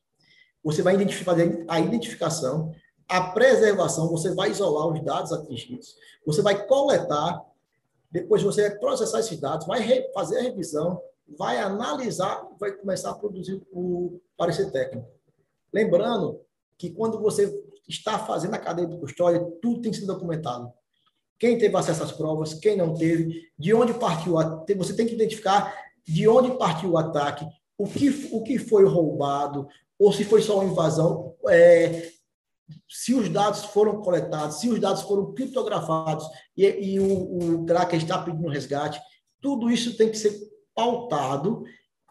[0.64, 2.72] Você vai fazer a identificação,
[3.08, 7.42] a preservação, você vai isolar os dados atingidos, você vai coletar,
[8.16, 9.82] depois você vai processar esses dados, vai
[10.14, 11.02] fazer a revisão,
[11.38, 15.08] vai analisar, vai começar a produzir o parecer técnico.
[15.74, 16.40] Lembrando
[16.78, 17.54] que quando você
[17.88, 20.72] está fazendo a cadeia de custódia, tudo tem que ser documentado
[21.38, 24.36] quem teve acesso às provas, quem não teve, de onde partiu
[24.78, 25.74] você tem que identificar
[26.08, 27.46] de onde partiu o ataque,
[27.78, 29.68] o que, o que foi roubado,
[30.00, 32.12] ou se foi só uma invasão, é,
[32.90, 36.26] se os dados foram coletados, se os dados foram criptografados
[36.56, 39.00] e, e o, o cracker está pedindo resgate,
[39.42, 40.34] tudo isso tem que ser
[40.74, 41.64] pautado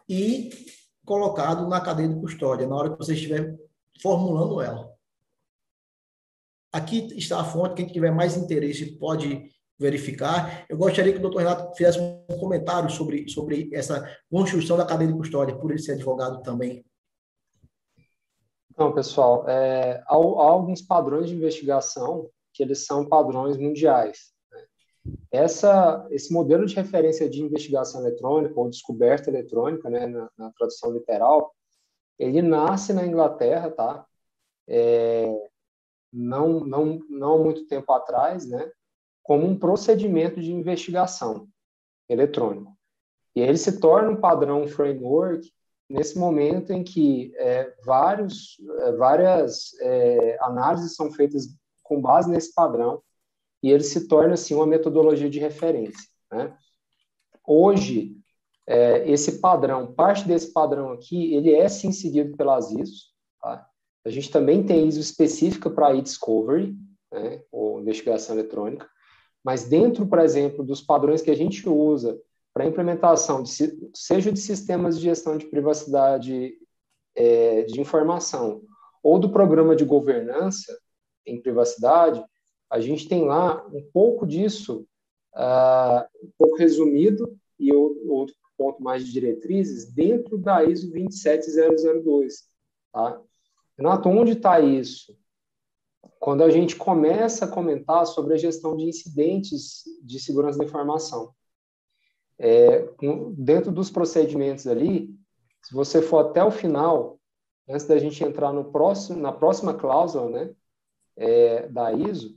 [0.07, 0.49] e
[1.05, 3.55] colocado na cadeia de custódia, na hora que você estiver
[4.01, 4.89] formulando ela.
[6.73, 10.65] Aqui está a fonte, quem tiver mais interesse pode verificar.
[10.69, 15.11] Eu gostaria que o doutor Renato fizesse um comentário sobre, sobre essa construção da cadeia
[15.11, 16.85] de custódia, por ele ser advogado também.
[18.75, 24.33] Então, pessoal, é, há, há, alguns padrões de investigação que eles são padrões mundiais.
[24.51, 24.65] Né?
[25.31, 30.91] Essa, esse modelo de referência de investigação eletrônica ou descoberta eletrônica, né, na, na tradução
[30.91, 31.55] literal,
[32.19, 34.05] ele nasce na Inglaterra, tá?
[34.67, 35.49] É,
[36.11, 38.69] não, não, não há muito tempo atrás, né,
[39.23, 41.47] como um procedimento de investigação
[42.09, 42.75] eletrônico.
[43.33, 45.49] E ele se torna um padrão framework
[45.89, 51.47] nesse momento em que é, vários, é, várias é, análises são feitas
[51.83, 53.01] com base nesse padrão
[53.61, 56.09] e ele se torna assim uma metodologia de referência.
[56.31, 56.55] Né?
[57.47, 58.15] Hoje,
[58.67, 63.05] é, esse padrão, parte desse padrão aqui, ele é sim seguido pelas ISO,
[63.39, 63.67] tá?
[64.03, 66.75] A gente também tem ISO específica para e-discovery,
[67.11, 68.87] né, ou investigação eletrônica,
[69.43, 72.19] mas dentro, por exemplo, dos padrões que a gente usa
[72.55, 73.51] para implementação, de,
[73.93, 76.57] seja de sistemas de gestão de privacidade
[77.13, 78.61] é, de informação,
[79.03, 80.73] ou do programa de governança
[81.25, 82.23] em privacidade,
[82.69, 84.87] a gente tem lá um pouco disso,
[85.35, 92.45] uh, um pouco resumido, e outro ponto mais de diretrizes, dentro da ISO 27002.
[92.93, 93.21] Tá?
[93.77, 95.13] Renato, onde está isso?
[96.19, 101.33] Quando a gente começa a comentar sobre a gestão de incidentes de segurança da informação.
[102.37, 102.87] É,
[103.37, 105.09] dentro dos procedimentos ali,
[105.63, 107.19] se você for até o final,
[107.67, 110.49] antes da gente entrar no próximo, na próxima cláusula né,
[111.15, 112.35] é, da ISO,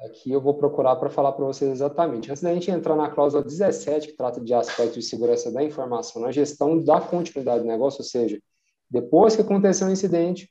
[0.00, 2.30] aqui eu vou procurar para falar para vocês exatamente.
[2.30, 6.22] Antes da gente entrar na cláusula 17, que trata de aspectos de segurança da informação
[6.22, 8.38] na gestão da continuidade do negócio, ou seja,
[8.90, 10.50] depois que aconteceu o um incidente,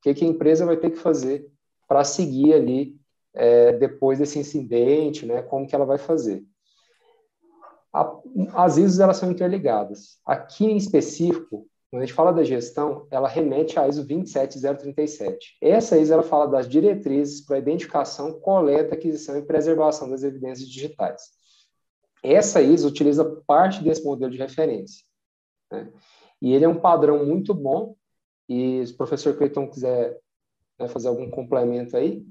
[0.00, 1.46] que, que a empresa vai ter que fazer
[1.86, 2.96] para seguir ali
[3.34, 6.42] é, depois desse incidente, né, como que ela vai fazer.
[8.54, 10.18] As ISOs elas são interligadas.
[10.24, 15.58] Aqui em específico, quando a gente fala da gestão, ela remete à ISO 27037.
[15.60, 21.22] Essa ISO ela fala das diretrizes para identificação, coleta, aquisição e preservação das evidências digitais.
[22.22, 25.04] Essa ISO utiliza parte desse modelo de referência.
[25.70, 25.92] Né?
[26.40, 27.94] E ele é um padrão muito bom
[28.48, 30.18] e se o professor Cleiton quiser
[30.78, 32.24] né, fazer algum complemento aí.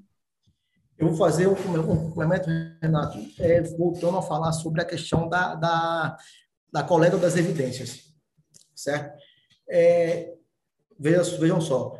[1.02, 2.48] Eu vou fazer um, complemento,
[2.80, 6.18] Renato, é, voltando a falar sobre a questão da, da,
[6.72, 8.14] da coleta das evidências.
[8.76, 9.20] certo?
[9.68, 10.32] É,
[11.00, 11.98] vejam, vejam só,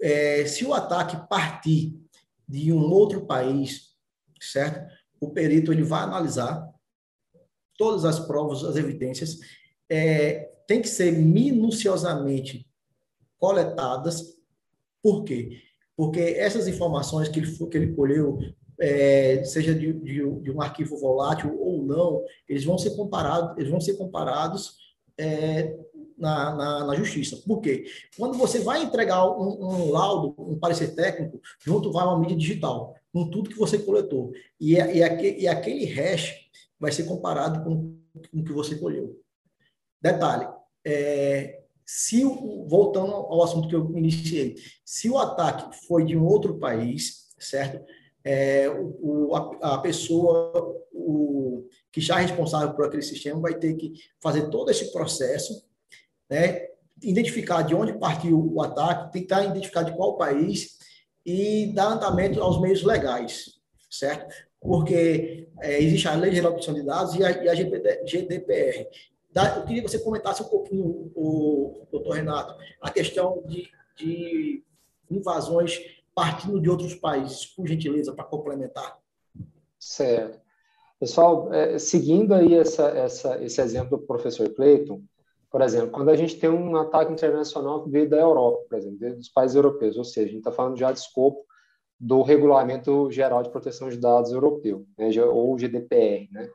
[0.00, 2.00] é, se o ataque partir
[2.48, 3.90] de um outro país,
[4.40, 4.90] certo?
[5.20, 6.66] O perito ele vai analisar
[7.76, 9.38] todas as provas, as evidências,
[9.86, 12.66] é, tem que ser minuciosamente
[13.38, 14.34] coletadas.
[15.02, 15.60] Por quê?
[16.00, 18.38] Porque essas informações que ele, que ele colheu,
[18.80, 23.70] é, seja de, de, de, um arquivo volátil ou não, eles vão ser comparados, eles
[23.70, 24.78] vão ser comparados
[25.18, 25.76] é,
[26.16, 27.36] na, na, na, justiça.
[27.46, 27.84] Por quê?
[28.16, 32.94] Quando você vai entregar um, um, laudo, um parecer técnico, junto vai uma mídia digital,
[33.12, 34.32] com tudo que você coletou.
[34.58, 36.34] E, e, e aquele hash
[36.78, 37.94] vai ser comparado com,
[38.32, 39.20] com o que você colheu.
[40.00, 40.48] Detalhe,
[40.82, 41.60] é,
[41.92, 42.22] se
[42.68, 47.84] voltando ao assunto que eu iniciei, se o ataque foi de um outro país, certo?
[48.22, 50.52] É, o, a, a, pessoa
[50.92, 55.66] o, que está responsável por aquele sistema vai ter que fazer todo esse processo,
[56.30, 56.68] né?
[57.02, 60.78] identificar de onde partiu o ataque, tentar identificar de qual país
[61.26, 63.58] e dar andamento aos meios legais,
[63.90, 64.32] certo?
[64.60, 68.86] Porque é, existe a Lei de Proteção de Dados e a, e a GDPR.
[69.34, 74.64] Eu queria que você comentasse um pouquinho, o, doutor Renato, a questão de, de
[75.10, 75.78] invasões
[76.14, 78.98] partindo de outros países, por gentileza, para complementar.
[79.78, 80.40] Certo.
[80.98, 85.02] Pessoal, é, seguindo aí essa, essa, esse exemplo do professor Clayton,
[85.50, 89.16] por exemplo, quando a gente tem um ataque internacional que veio da Europa, por exemplo,
[89.16, 91.44] dos países europeus, ou seja, a gente está falando já de escopo
[91.98, 96.48] do Regulamento Geral de Proteção de Dados Europeu, né, ou GDPR, né?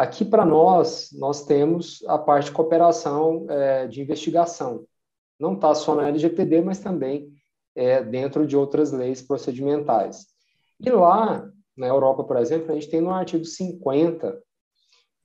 [0.00, 4.86] Aqui, para nós, nós temos a parte de cooperação é, de investigação.
[5.38, 7.30] Não está só na LGPD, mas também
[7.74, 10.24] é, dentro de outras leis procedimentais.
[10.80, 11.46] E lá,
[11.76, 14.42] na Europa, por exemplo, a gente tem no artigo 50,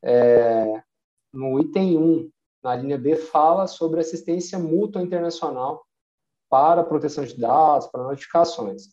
[0.03, 0.83] é,
[1.31, 2.29] no item 1,
[2.61, 5.85] na linha B, fala sobre assistência mútua internacional
[6.49, 8.89] para proteção de dados, para notificações.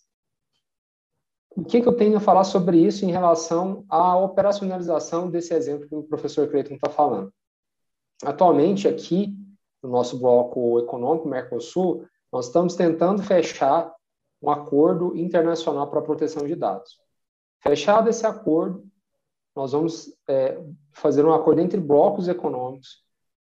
[1.55, 5.87] O que, que, eu tenho a falar sobre isso em relação à operacionalização desse exemplo
[5.87, 7.33] que o professor Cleiton está falando?
[8.25, 9.35] Atualmente, aqui,
[9.83, 13.93] no nosso bloco econômico, Mercosul, nós estamos tentando fechar
[14.41, 16.99] um acordo internacional para a proteção de dados.
[17.61, 18.85] Fechado esse acordo,
[19.55, 20.59] nós vamos é,
[20.91, 23.05] fazer um acordo entre blocos econômicos,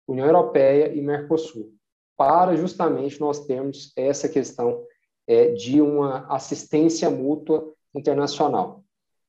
[0.07, 1.73] União Europeia e Mercosul,
[2.15, 4.85] para justamente nós termos essa questão
[5.25, 8.83] é, de uma assistência mútua internacional.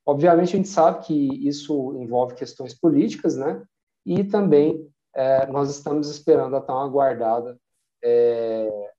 [0.05, 3.63] Obviamente, a gente sabe que isso envolve questões políticas, né?
[4.05, 7.59] E também é, nós estamos esperando a tão aguardada,
[8.03, 8.91] é,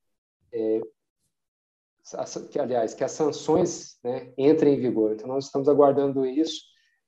[0.52, 0.80] é,
[2.50, 5.12] que, aliás, que as sanções né, entrem em vigor.
[5.12, 6.62] Então, nós estamos aguardando isso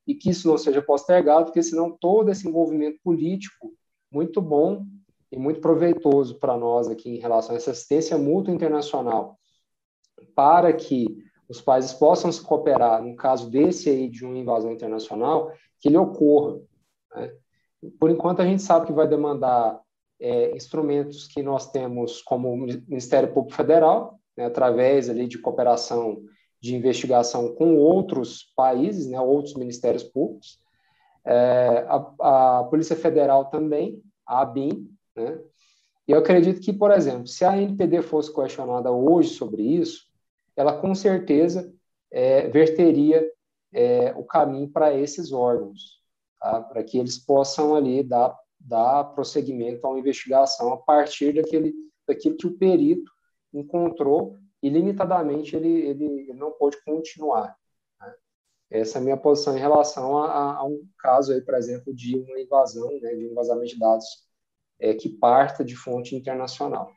[0.06, 3.72] e que isso não seja postergado, porque senão todo esse envolvimento político
[4.10, 4.84] muito bom
[5.30, 9.38] e muito proveitoso para nós aqui em relação a essa assistência mútua internacional
[10.34, 15.52] para que os países possam se cooperar, no caso desse aí de uma invasão internacional,
[15.78, 16.58] que ele ocorra.
[17.14, 17.30] Né?
[18.00, 19.78] Por enquanto, a gente sabe que vai demandar
[20.18, 26.22] é, instrumentos que nós temos como Ministério Público Federal, né, através ali de cooperação
[26.58, 30.58] de investigação com outros países, né, outros ministérios públicos,
[31.24, 35.38] é, a, a, Polícia Federal também, a ABIN, né,
[36.08, 40.11] e eu acredito que, por exemplo, se a NPD fosse questionada hoje sobre isso,
[40.56, 41.72] ela com certeza
[42.10, 43.26] é, verteria
[43.72, 46.00] é, o caminho para esses órgãos,
[46.38, 46.60] tá?
[46.60, 51.72] para que eles possam ali dar, dar prosseguimento a uma investigação a partir daquele,
[52.06, 53.10] daquilo que o perito
[53.52, 57.56] encontrou e limitadamente ele, ele, ele não pôde continuar.
[58.00, 58.14] Né?
[58.70, 62.16] Essa é a minha posição em relação a, a, um caso, aí, por exemplo, de
[62.18, 64.06] uma invasão, né, de um vazamento de dados
[64.78, 66.92] é, que parta de fonte internacional.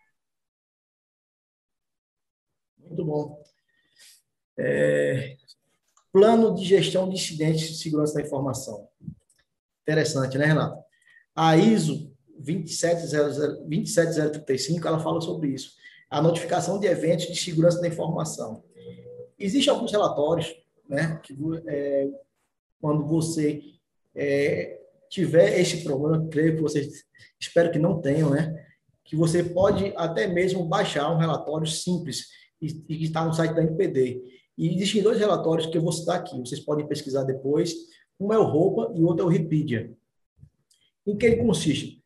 [2.95, 3.43] Muito bom.
[4.57, 5.35] É,
[6.13, 8.87] plano de gestão de incidentes de segurança da informação.
[9.81, 10.81] Interessante, né, Renato?
[11.35, 15.73] A ISO 27035, 27035, ela fala sobre isso.
[16.09, 18.63] A notificação de eventos de segurança da informação.
[19.37, 20.55] Existem alguns relatórios,
[20.87, 21.35] né, que
[21.67, 22.07] é,
[22.79, 23.61] quando você
[24.15, 24.79] é,
[25.09, 27.03] tiver esse problema, creio que vocês,
[27.37, 28.65] espero que não tenham, né,
[29.03, 32.27] que você pode até mesmo baixar um relatório simples
[32.61, 34.23] e que está no site da NPD.
[34.57, 37.73] E existem dois relatórios que eu vou citar aqui, vocês podem pesquisar depois.
[38.19, 39.93] Um é o Roupa e o outro é o Wikipedia.
[41.05, 42.03] Em que ele consiste?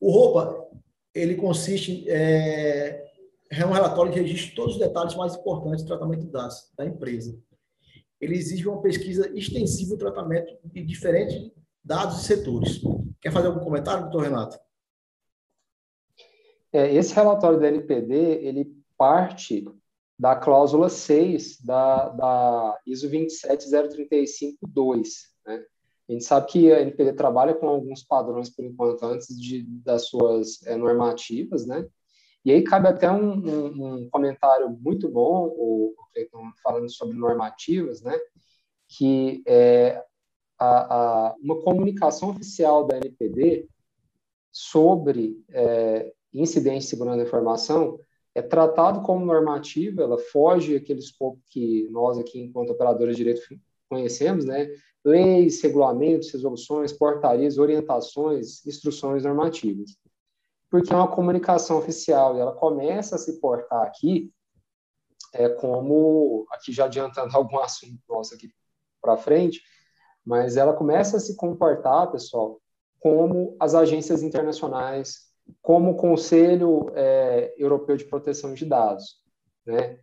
[0.00, 0.68] O Roupa,
[1.14, 3.04] ele consiste é,
[3.50, 7.38] é um relatório que registra todos os detalhes mais importantes do tratamento dados da empresa.
[8.20, 11.50] Ele exige uma pesquisa extensiva do tratamento de diferentes
[11.84, 12.80] dados e setores.
[13.20, 14.58] Quer fazer algum comentário, doutor Renato?
[16.72, 19.64] É, esse relatório da NPD, ele parte
[20.18, 25.08] da cláusula 6 da, da ISO 27035-2.
[25.46, 25.64] Né?
[26.08, 30.06] A gente sabe que a NPD trabalha com alguns padrões, por enquanto, antes de, das
[30.08, 31.86] suas é, normativas, né?
[32.44, 38.02] E aí cabe até um, um, um comentário muito bom, o, Cleiton, falando sobre normativas,
[38.02, 38.18] né?
[38.88, 40.04] Que é
[40.58, 40.94] a,
[41.28, 43.68] a, uma comunicação oficial da NPD
[44.50, 47.98] sobre é, incidência de segurança da informação
[48.34, 53.42] é tratado como normativa, ela foge aquele escopo que nós aqui, enquanto operadores de direito,
[53.88, 54.68] conhecemos, né?
[55.04, 59.96] Leis, regulamentos, resoluções, portarias, orientações, instruções normativas.
[60.70, 64.32] Porque é uma comunicação oficial e ela começa a se portar aqui
[65.32, 68.52] é como, aqui já adiantando algum assunto nosso aqui
[69.00, 69.62] para frente,
[70.24, 72.60] mas ela começa a se comportar, pessoal,
[73.00, 79.16] como as agências internacionais, como o Conselho é, Europeu de Proteção de Dados,
[79.66, 79.98] né?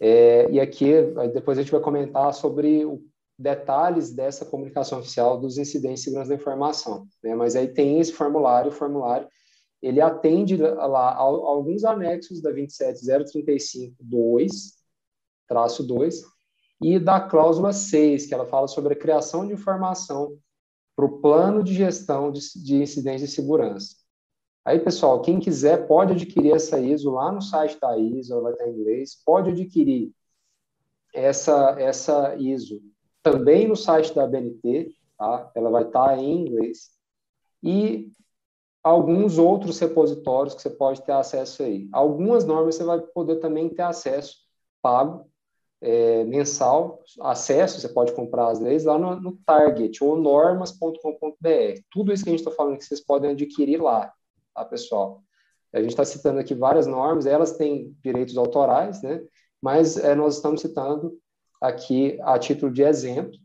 [0.00, 0.92] É, e aqui
[1.32, 3.00] depois a gente vai comentar sobre o,
[3.38, 7.34] detalhes dessa comunicação oficial dos incidentes de segurança da informação, né?
[7.34, 9.26] Mas aí tem esse formulário, o formulário
[9.82, 14.76] ele atende lá a, a alguns anexos da 27035-2,
[15.48, 16.22] traço 2,
[16.80, 20.38] e da cláusula 6, que ela fala sobre a criação de informação
[20.94, 23.96] para o plano de gestão de, de incidentes de segurança.
[24.64, 28.52] Aí, pessoal, quem quiser pode adquirir essa ISO lá no site da ISO, ela vai
[28.52, 30.12] estar em inglês, pode adquirir
[31.12, 32.80] essa, essa ISO
[33.22, 35.50] também no site da BNT, tá?
[35.54, 36.90] ela vai estar em inglês,
[37.62, 38.12] e
[38.84, 41.88] alguns outros repositórios que você pode ter acesso aí.
[41.92, 44.36] Algumas normas você vai poder também ter acesso
[44.80, 45.28] pago,
[45.80, 51.80] é, mensal, acesso, você pode comprar as leis lá no, no Target ou normas.com.br.
[51.90, 54.12] Tudo isso que a gente está falando que vocês podem adquirir lá
[54.54, 55.22] tá, pessoal?
[55.72, 59.22] A gente está citando aqui várias normas, elas têm direitos autorais, né?
[59.60, 61.18] Mas é, nós estamos citando
[61.60, 63.38] aqui a título de exemplo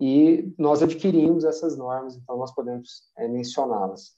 [0.00, 4.16] e nós adquirimos essas normas, então nós podemos é, mencioná-las.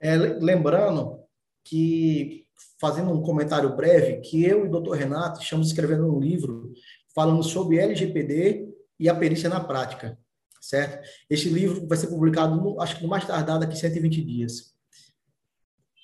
[0.00, 1.20] É, lembrando
[1.62, 2.46] que,
[2.80, 6.72] fazendo um comentário breve, que eu e o doutor Renato estamos escrevendo um livro
[7.14, 8.68] falando sobre LGPD
[8.98, 10.18] e a perícia na prática,
[10.60, 11.06] certo?
[11.30, 14.73] Este livro vai ser publicado, no, acho que no mais tardar daqui 120 dias.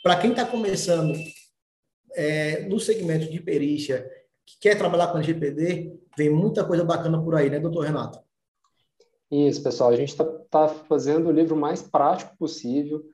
[0.03, 1.14] Para quem está começando
[2.14, 4.11] é, no segmento de perícia,
[4.46, 8.18] que quer trabalhar com LGPD, vem muita coisa bacana por aí, né, doutor Renato?
[9.30, 9.90] Isso, pessoal.
[9.90, 13.05] A gente está tá fazendo o livro mais prático possível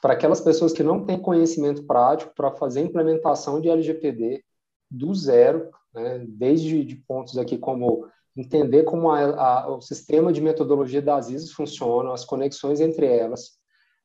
[0.00, 4.42] para aquelas pessoas que não têm conhecimento prático para fazer implementação de LGPD
[4.90, 8.06] do zero, né, desde de pontos aqui como
[8.36, 13.58] entender como a, a, o sistema de metodologia das ISOs funciona, as conexões entre elas,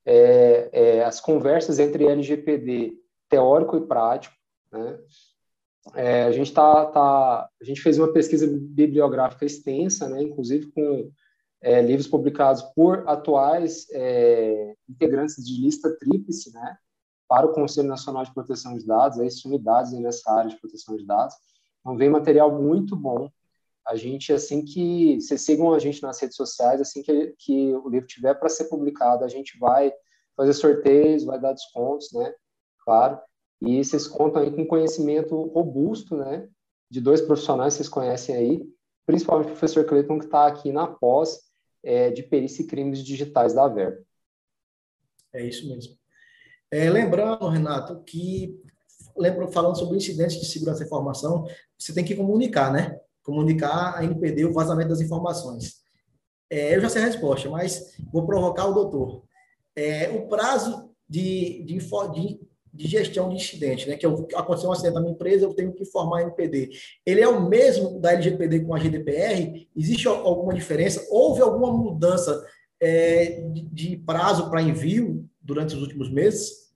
[0.10, 2.94] é, é, as conversas entre LGPD
[3.28, 4.34] teórico e prático.
[4.72, 4.98] Né?
[5.96, 11.12] É, a gente tá, tá, a gente fez uma pesquisa bibliográfica extensa, né, inclusive com
[11.62, 16.78] é, livros publicados por atuais é, integrantes de lista tríplice, né,
[17.28, 21.06] para o Conselho Nacional de Proteção de Dados, as unidades nessa área de proteção de
[21.06, 21.36] dados.
[21.82, 23.30] Então, vem material muito bom
[23.88, 27.88] a gente, assim que vocês sigam a gente nas redes sociais, assim que, que o
[27.88, 29.94] livro tiver para ser publicado, a gente vai
[30.36, 32.34] fazer sorteios, vai dar descontos, né?
[32.84, 33.20] Claro.
[33.62, 36.48] E vocês contam aí com conhecimento robusto, né?
[36.92, 38.70] De dois profissionais que vocês conhecem aí,
[39.06, 41.40] principalmente o professor Cleiton, que está aqui na pós
[41.84, 44.04] é, de perícia e crimes digitais da VER.
[45.34, 45.98] É isso mesmo.
[46.70, 48.62] É, lembrando, Renato, que
[49.16, 51.46] lembro, falando sobre incidentes de segurança da informação,
[51.78, 53.00] você tem que comunicar, né?
[53.28, 55.82] Comunicar a NPD o vazamento das informações?
[56.50, 59.24] É, eu já sei a resposta, mas vou provocar o doutor.
[59.76, 62.40] É, o prazo de, de, de,
[62.74, 65.74] de, gestão de incidente, né, que eu, aconteceu um acidente na minha empresa, eu tenho
[65.74, 66.70] que informar a NPD.
[67.06, 69.68] Ele é o mesmo da LGPD com a GDPR?
[69.76, 71.06] Existe alguma diferença?
[71.10, 72.42] Houve alguma mudança
[72.82, 76.72] é, de, prazo para envio durante os últimos meses?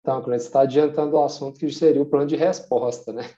[0.00, 3.28] Então, você está adiantando o assunto que seria o plano de resposta, né?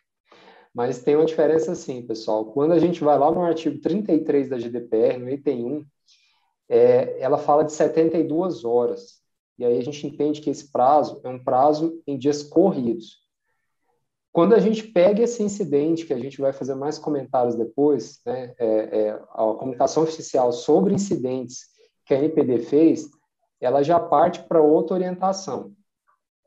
[0.74, 2.46] Mas tem uma diferença assim, pessoal.
[2.46, 5.86] Quando a gente vai lá no artigo 33 da GDPR, no item 1,
[6.68, 9.22] é, ela fala de 72 horas.
[9.56, 13.22] E aí a gente entende que esse prazo é um prazo em dias corridos.
[14.32, 18.52] Quando a gente pega esse incidente, que a gente vai fazer mais comentários depois, né,
[18.58, 21.68] é, é, a comunicação oficial sobre incidentes
[22.04, 23.08] que a NPD fez,
[23.60, 25.72] ela já parte para outra orientação.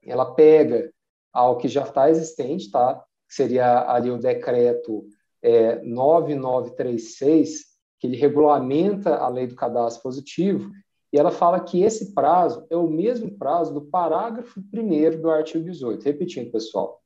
[0.03, 0.91] Ela pega
[1.31, 3.06] ao que já está existente, tá?
[3.27, 5.05] Seria ali o decreto
[5.41, 7.65] é, 9936,
[7.99, 10.71] que ele regulamenta a lei do cadastro positivo,
[11.11, 15.63] E ela fala que esse prazo é o mesmo prazo do parágrafo 1 do artigo
[15.63, 16.03] 18.
[16.03, 17.01] Repetindo, pessoal.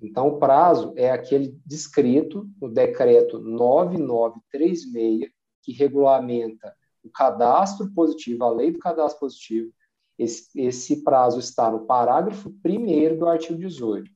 [0.00, 5.30] Então, o prazo é aquele descrito no decreto 9936,
[5.62, 9.72] que regulamenta o cadastro positivo, a lei do cadastro positivo.
[10.18, 14.10] Esse, esse prazo está no parágrafo 1 do artigo 18.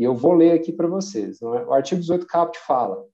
[0.00, 1.42] E eu vou ler aqui para vocês.
[1.42, 1.44] É?
[1.44, 3.06] O artigo 18 caput fala: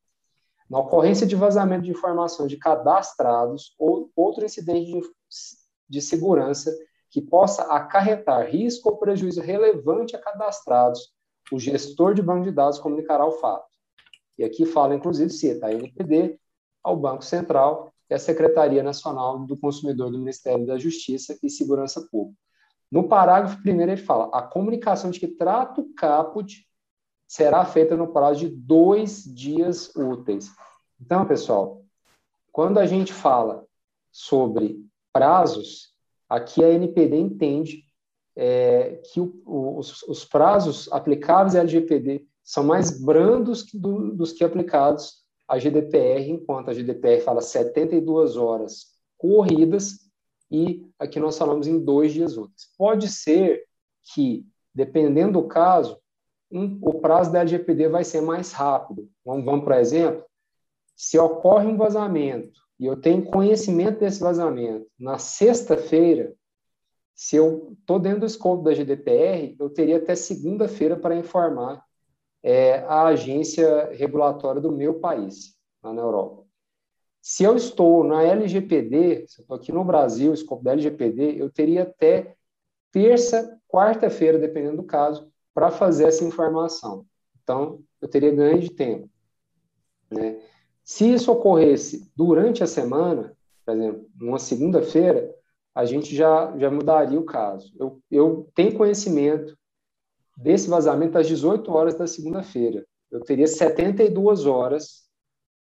[0.70, 5.01] na ocorrência de vazamento de informações de cadastrados ou outro incidente de,
[5.89, 6.72] de segurança
[7.11, 11.12] que possa acarretar risco ou prejuízo relevante a cadastrados,
[11.51, 13.66] o gestor de banco de dados comunicará o fato.
[14.39, 16.39] E aqui fala, inclusive, cita a NPD,
[16.84, 22.07] ao Banco Central e a Secretaria Nacional do Consumidor do Ministério da Justiça e Segurança
[22.12, 22.39] Pública.
[22.93, 26.64] No parágrafo primeiro ele fala a comunicação de que trata o caput
[27.27, 30.51] será feita no prazo de dois dias úteis.
[31.01, 31.83] Então, pessoal,
[32.53, 33.66] quando a gente fala
[34.11, 35.93] sobre prazos,
[36.29, 37.85] aqui a NPD entende
[38.35, 44.33] é, que o, os, os, prazos aplicáveis à LGPD são mais brandos que do, dos
[44.33, 50.07] que aplicados à GDPR, enquanto a GDPR fala 72 horas corridas
[50.51, 52.68] e aqui nós falamos em dois dias úteis.
[52.77, 53.64] Pode ser
[54.14, 55.99] que, dependendo do caso,
[56.51, 59.09] um, o prazo da LGPD vai ser mais rápido.
[59.24, 60.24] Vamos, vamos por exemplo,
[60.94, 66.34] se ocorre um vazamento e eu tenho conhecimento desse vazamento na sexta-feira,
[67.14, 71.82] se eu estou dentro do escopo da GDPR, eu teria até segunda-feira para informar
[72.42, 76.44] é, a agência regulatória do meu país, lá na Europa.
[77.22, 81.51] Se eu estou na LGPD, se eu estou aqui no Brasil, escopo da LGPD, eu
[81.51, 82.36] teria até
[82.92, 87.07] terça, quarta-feira, dependendo do caso, para fazer essa informação.
[87.42, 89.09] Então, eu teria ganho de tempo.
[90.11, 90.38] Né?
[90.84, 93.34] Se isso ocorresse durante a semana,
[93.64, 95.34] por exemplo, numa segunda-feira,
[95.74, 97.74] a gente já, já mudaria o caso.
[97.80, 99.57] Eu, eu tenho conhecimento
[100.36, 102.86] desse vazamento às 18 horas da segunda-feira.
[103.11, 105.07] Eu teria 72 horas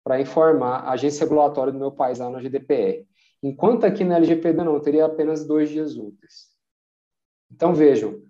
[0.03, 3.07] para informar a agência regulatória do meu país lá na GDPR.
[3.41, 6.49] Enquanto aqui na LGPD não, eu teria apenas dois dias úteis.
[7.49, 8.21] Então, vejam,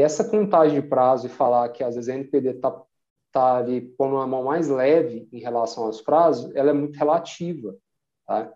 [0.00, 2.82] essa contagem de prazo e falar que às vezes a NPD está
[3.32, 7.76] tá ali pondo uma mão mais leve em relação aos prazos, ela é muito relativa,
[8.26, 8.52] tá?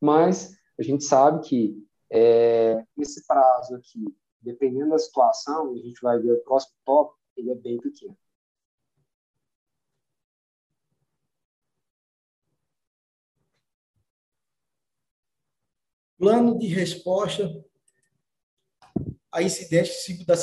[0.00, 1.74] Mas a gente sabe que
[2.10, 4.04] é, esse prazo aqui,
[4.40, 8.16] dependendo da situação, a gente vai ver o próximo tópico, ele é bem pequeno.
[16.18, 17.64] Plano de resposta
[19.34, 20.34] a incidentes da,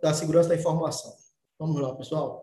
[0.00, 1.12] da segurança da informação.
[1.58, 2.42] Vamos lá, pessoal.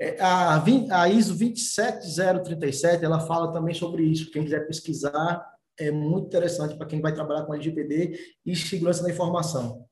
[0.00, 4.30] É, a, a ISO 27037, ela fala também sobre isso.
[4.30, 5.44] Quem quiser pesquisar,
[5.76, 9.84] é muito interessante para quem vai trabalhar com LGPD e segurança da informação.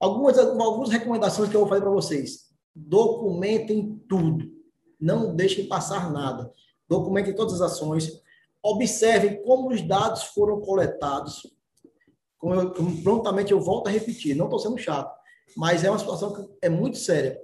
[0.00, 2.46] Algumas, algumas recomendações que eu vou fazer para vocês.
[2.74, 4.50] Documentem tudo.
[4.98, 6.50] Não deixem passar nada.
[6.88, 8.22] Documentem todas as ações.
[8.62, 11.42] Observem como os dados foram coletados
[12.38, 15.14] como, eu, como prontamente eu volto a repetir, não estou sendo chato,
[15.56, 17.40] mas é uma situação que é muito séria.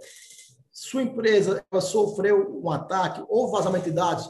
[0.70, 4.28] Sua empresa sofreu um ataque ou vazamento de dados,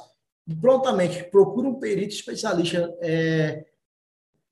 [0.60, 3.64] prontamente procure um perito especialista, é,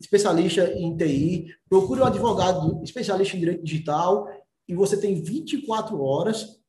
[0.01, 4.29] especialista em TI, procure um advogado especialista em direito digital
[4.69, 6.61] e você tem 24 horas,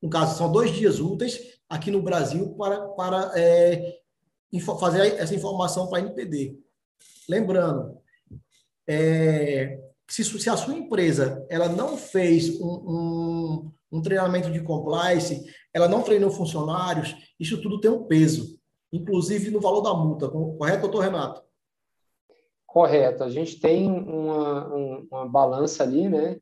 [0.00, 4.00] no caso, são dois dias úteis aqui no Brasil para, para é,
[4.78, 6.58] fazer essa informação para a NPD.
[7.28, 7.98] Lembrando,
[8.88, 9.78] é,
[10.08, 15.88] se, se, a sua empresa ela não fez um, um, um, treinamento de compliance, ela
[15.88, 18.58] não treinou funcionários, isso tudo tem um peso,
[18.92, 20.28] inclusive no valor da multa.
[20.28, 21.42] Correto, doutor Renato?
[22.66, 23.24] Correto.
[23.24, 24.66] A gente tem uma,
[25.10, 26.40] uma balança ali, né?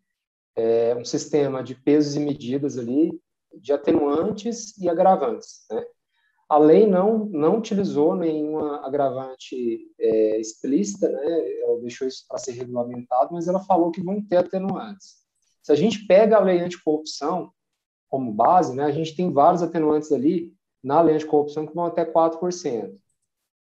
[0.57, 3.19] É, um sistema de pesos e medidas ali,
[3.55, 5.65] de atenuantes e agravantes.
[5.71, 5.85] Né?
[6.49, 11.61] A lei não, não utilizou nenhuma agravante é, explícita, né?
[11.61, 15.17] ela deixou isso para ser regulamentado, mas ela falou que vão ter atenuantes.
[15.63, 17.53] Se a gente pega a lei anticorrupção
[18.09, 22.05] como base, né, a gente tem vários atenuantes ali na lei anticorrupção que vão até
[22.05, 22.95] 4%.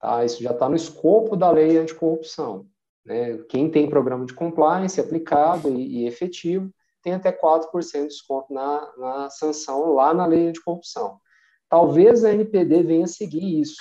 [0.00, 0.24] Tá?
[0.24, 2.66] Isso já está no escopo da lei anticorrupção.
[3.04, 3.38] Né?
[3.48, 6.68] Quem tem programa de compliance aplicado e, e efetivo
[7.02, 11.20] tem até 4% de desconto na, na sanção lá na lei anticorrupção.
[11.68, 13.80] Talvez a NPD venha seguir isso,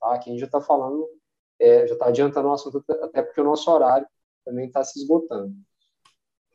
[0.00, 0.18] tá?
[0.18, 1.06] Que a gente já está falando,
[1.58, 4.06] é, já está adiantando o assunto, até porque o nosso horário
[4.44, 5.54] também está se esgotando.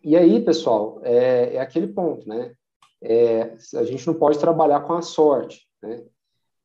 [0.04, 2.54] E aí, pessoal, é, é aquele ponto, né?
[3.02, 6.06] É, a gente não pode trabalhar com a sorte, né?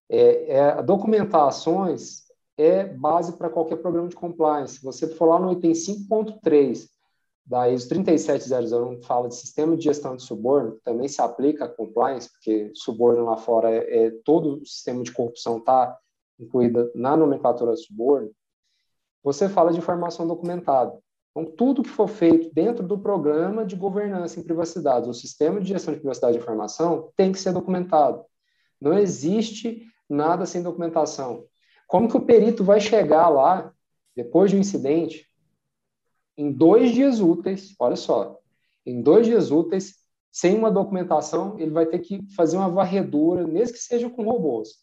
[0.09, 2.25] É, é, documentar ações
[2.59, 4.79] é base para qualquer programa de compliance.
[4.79, 6.89] Se você for lá no item 5.3
[7.45, 12.31] da ISO 37001, fala de sistema de gestão de suborno, também se aplica a compliance,
[12.31, 15.99] porque suborno lá fora é, é todo o sistema de corrupção está
[16.39, 18.31] incluído na nomenclatura de suborno.
[19.23, 20.97] Você fala de informação documentada.
[21.31, 25.69] Então, tudo que for feito dentro do programa de governança em privacidade, o sistema de
[25.69, 28.25] gestão de privacidade de informação, tem que ser documentado.
[28.81, 31.45] Não existe nada sem documentação.
[31.87, 33.73] Como que o perito vai chegar lá,
[34.17, 35.30] depois de um incidente,
[36.41, 38.41] em dois dias úteis, olha só,
[38.87, 39.97] em dois dias úteis,
[40.33, 44.79] sem uma documentação, ele vai ter que fazer uma varredura, mesmo que seja com robôs.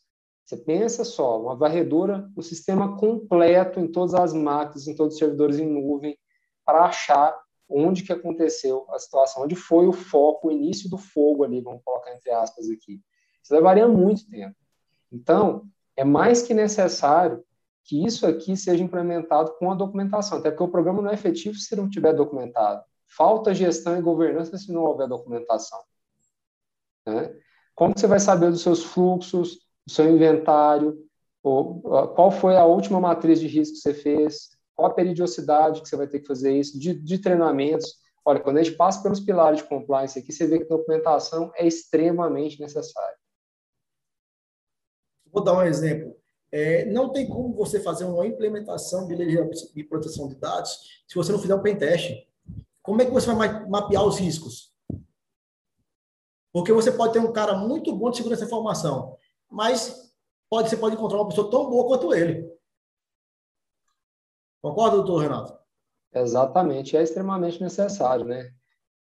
[0.46, 5.20] Você pensa só, uma varredura, o sistema completo em todas as máquinas, em todos os
[5.20, 6.16] servidores em nuvem,
[6.64, 7.36] para achar
[7.68, 11.82] onde que aconteceu a situação, onde foi o foco, o início do fogo ali, vamos
[11.84, 13.02] colocar entre aspas aqui.
[13.42, 14.56] Isso levaria muito tempo.
[15.12, 17.44] Então, é mais que necessário
[17.88, 21.58] que isso aqui seja implementado com a documentação, até porque o programa não é efetivo
[21.58, 22.84] se não tiver documentado.
[23.08, 25.80] Falta gestão e governança se não houver documentação.
[27.08, 27.34] Né?
[27.74, 31.02] Como você vai saber dos seus fluxos, do seu inventário,
[31.42, 31.82] ou,
[32.14, 35.96] qual foi a última matriz de risco que você fez, qual a periodicidade que você
[35.96, 37.96] vai ter que fazer isso, de, de treinamentos.
[38.26, 41.54] Olha, quando a gente passa pelos pilares de compliance aqui, você vê que a documentação
[41.56, 43.16] é extremamente necessária.
[45.32, 46.14] Vou dar um exemplo.
[46.52, 49.36] É, não tem como você fazer uma implementação de lei
[49.74, 52.28] de proteção de dados se você não fizer um pen teste.
[52.82, 54.74] Como é que você vai mapear os riscos?
[56.54, 59.18] Porque você pode ter um cara muito bom de segurança da informação,
[59.50, 60.14] mas
[60.50, 62.50] pode, você pode encontrar uma pessoa tão boa quanto ele.
[64.62, 65.58] Concorda, doutor Renato?
[66.14, 68.54] Exatamente, é extremamente necessário, né?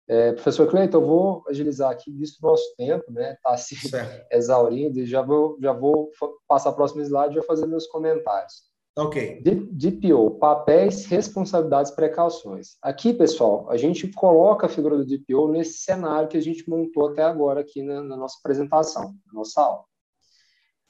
[0.08, 3.34] É, professor Cleiton, eu vou agilizar aqui, visto o nosso tempo, né?
[3.34, 4.26] Está se certo.
[4.32, 6.12] exaurindo, e já vou, já vou
[6.48, 8.66] passar a próxima slide e já fazer meus comentários.
[8.98, 9.42] Ok.
[9.44, 12.78] DPO, papéis, responsabilidades, precauções.
[12.82, 17.10] Aqui, pessoal, a gente coloca a figura do DPO nesse cenário que a gente montou
[17.10, 19.84] até agora aqui na, na nossa apresentação, na nossa aula.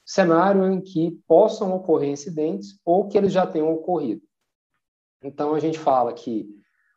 [0.04, 4.22] Cenário em que possam ocorrer incidentes ou que eles já tenham ocorrido.
[5.20, 6.48] Então, a gente fala que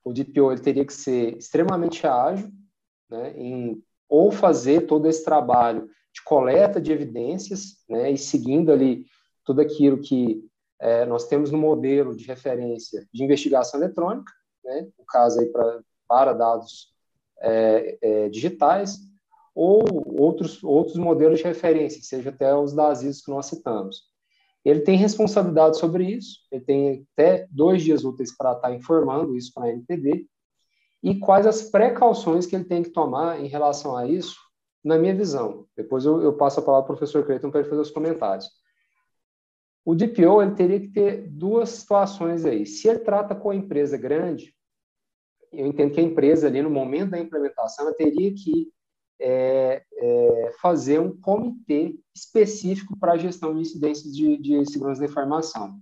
[0.03, 2.49] o DPO ele teria que ser extremamente ágil,
[3.09, 9.05] né, em ou fazer todo esse trabalho de coleta de evidências, né, e seguindo ali
[9.45, 10.43] tudo aquilo que
[10.79, 14.31] é, nós temos no modelo de referência de investigação eletrônica,
[14.63, 16.93] né, no caso aí pra, para dados
[17.41, 18.97] é, é, digitais,
[19.53, 19.83] ou
[20.19, 24.08] outros, outros modelos de referência, seja até os das ISO que nós citamos.
[24.69, 29.51] Ele tem responsabilidade sobre isso, ele tem até dois dias úteis para estar informando isso
[29.53, 30.27] para a NPD,
[31.01, 34.37] e quais as precauções que ele tem que tomar em relação a isso,
[34.83, 35.65] na minha visão.
[35.75, 38.49] Depois eu, eu passo a palavra para o professor Creighton para ele fazer os comentários.
[39.85, 42.65] O DPO ele teria que ter duas situações aí.
[42.65, 44.53] Se ele trata com a empresa grande,
[45.51, 48.71] eu entendo que a empresa ali, no momento da implementação, teria que
[49.19, 55.07] é, é, fazer um comitê específico para a gestão de incidências de, de, segurança da
[55.07, 55.79] informação,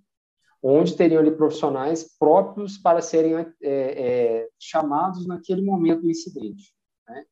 [0.61, 6.73] onde teriam ali profissionais próprios para serem é, é, chamados naquele momento do incidente.
[7.07, 7.23] Né?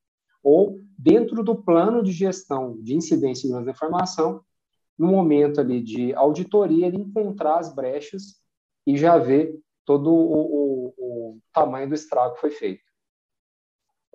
[0.43, 4.41] Ou dentro do plano de gestão de incidência de segurança da informação,
[4.97, 8.39] no momento ali de auditoria, ele encontrar as brechas
[8.85, 12.84] e já ver todo o, o, o tamanho do estrago que foi feito.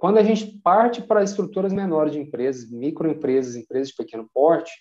[0.01, 4.73] Quando a gente parte para estruturas menores de empresas, microempresas, empresas de pequeno porte,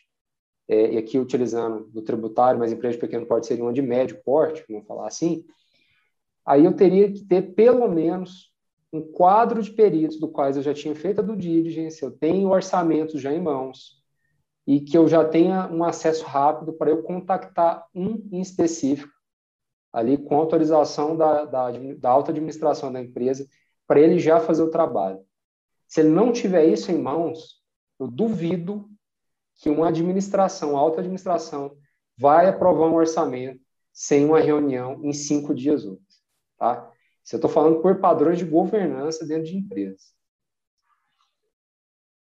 [0.66, 4.22] é, e aqui utilizando do tributário, mas empresas de pequeno porte seria uma de médio
[4.24, 5.44] porte, vamos falar assim,
[6.46, 8.54] aí eu teria que ter pelo menos
[8.94, 12.48] um quadro de peritos do quais eu já tinha feito a do diligence, eu tenho
[12.48, 14.02] orçamentos já em mãos,
[14.66, 19.12] e que eu já tenha um acesso rápido para eu contactar um em específico,
[19.92, 23.46] ali com autorização da, da, da alta administração da empresa,
[23.90, 25.20] para ele já fazer o trabalho.
[25.88, 27.60] Se ele não tiver isso em mãos,
[28.00, 28.88] eu duvido
[29.56, 31.76] que uma administração, alta administração,
[32.16, 33.60] vai aprovar um orçamento
[33.92, 36.22] sem uma reunião em cinco dias úteis.
[36.56, 36.94] Tá?
[37.24, 40.14] Isso eu estou falando por padrões de governança dentro de empresas.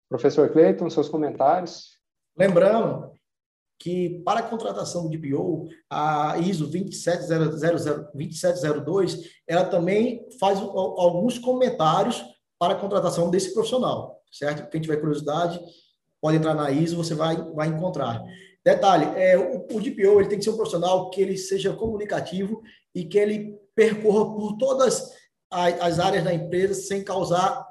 [0.10, 2.00] Professor Cleiton, seus comentários?
[2.36, 3.12] Lembrando
[3.80, 9.18] que para a contratação de BO, a ISO 2702,
[9.48, 12.22] ela também faz alguns comentários
[12.60, 14.70] para a contratação desse profissional, certo?
[14.70, 15.58] Quem tiver curiosidade,
[16.22, 18.22] pode entrar na ISO, você vai, vai encontrar.
[18.66, 22.62] Detalhe, é, o, o DPO ele tem que ser um profissional que ele seja comunicativo
[22.94, 25.10] e que ele percorra por todas
[25.50, 27.66] as, as áreas da empresa sem causar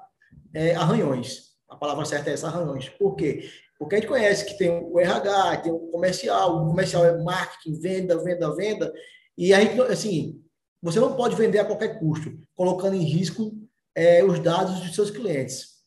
[0.55, 1.49] é, arranhões.
[1.69, 2.89] A palavra certa é essa, arranhões.
[2.89, 3.47] Por quê?
[3.79, 7.81] Porque a gente conhece que tem o RH, tem o comercial, o comercial é marketing,
[7.81, 8.93] venda, venda, venda.
[9.37, 10.43] E aí, assim,
[10.83, 13.53] você não pode vender a qualquer custo, colocando em risco
[13.95, 15.79] é, os dados dos seus clientes.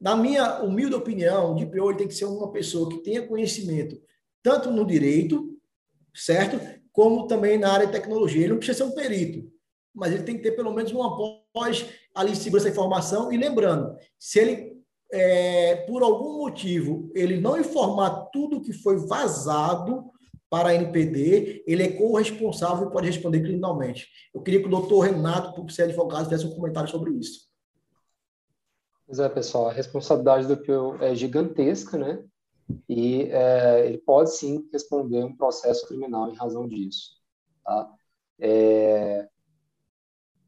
[0.00, 3.98] Na minha humilde opinião, o DPO tem que ser uma pessoa que tenha conhecimento
[4.42, 5.58] tanto no direito,
[6.14, 6.60] certo?
[6.92, 8.42] Como também na área de tecnologia.
[8.42, 9.50] Ele não precisa ser um perito,
[9.94, 11.16] mas ele tem que ter pelo menos uma
[11.52, 13.32] pós ali segurança da informação.
[13.32, 14.73] E lembrando, se ele,
[15.14, 20.10] é, por algum motivo, ele não informar tudo que foi vazado
[20.50, 24.08] para a NPD, ele é corresponsável e pode responder criminalmente.
[24.32, 27.48] Eu queria que o doutor Renato, por ser advogado, fizesse um comentário sobre isso.
[29.06, 32.24] Pois é, pessoal, a responsabilidade do PIO é gigantesca, né?
[32.88, 37.20] E é, ele pode sim responder um processo criminal em razão disso.
[37.64, 37.90] Tá?
[38.40, 39.28] É,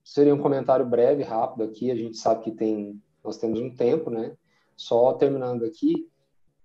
[0.02, 1.90] seria um comentário breve, rápido aqui.
[1.90, 4.36] A gente sabe que tem, nós temos um tempo, né?
[4.76, 6.08] Só terminando aqui,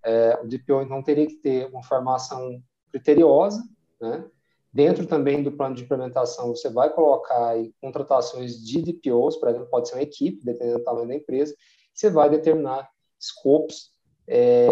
[0.03, 3.63] é, o DPO então teria que ter uma formação criteriosa,
[3.99, 4.25] né?
[4.73, 9.67] Dentro também do plano de implementação, você vai colocar aí contratações de DPOs, por exemplo,
[9.69, 11.53] pode ser uma equipe, dependendo do tamanho da empresa,
[11.93, 12.89] você vai determinar
[13.19, 13.91] scopes
[14.25, 14.69] é,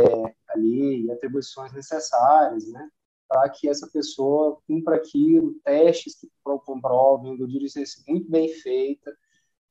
[0.49, 2.89] ali e atribuições necessárias, né,
[3.27, 9.13] para que essa pessoa cumpra aquilo, testes que comprovem do diligência muito bem feita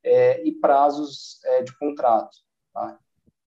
[0.04, 2.36] é, e prazos é, de contrato.
[2.72, 2.98] Tá?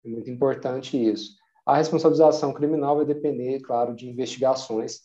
[0.04, 1.36] É muito importante isso.
[1.64, 5.02] A responsabilização criminal vai depender, claro, de investigações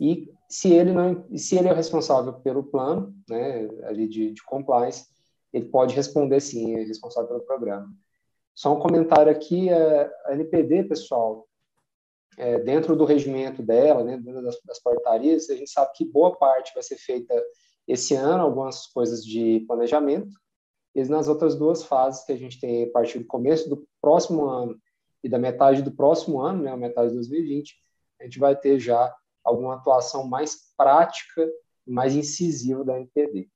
[0.00, 5.06] e se ele não, se ele é responsável pelo plano, né, ali de, de compliance,
[5.52, 7.88] ele pode responder sim, é responsável pelo programa.
[8.54, 11.48] Só um comentário aqui, é, a NPD, pessoal,
[12.36, 16.36] é, dentro do regimento dela, né, dentro das, das portarias, a gente sabe que boa
[16.36, 17.34] parte vai ser feita
[17.86, 20.30] esse ano, algumas coisas de planejamento,
[20.98, 24.46] e nas outras duas fases que a gente tem a partir do começo do próximo
[24.46, 24.76] ano
[25.22, 27.76] e da metade do próximo ano, né, a metade de 2020,
[28.20, 31.48] a gente vai ter já alguma atuação mais prática
[31.86, 33.48] e mais incisiva da NPD.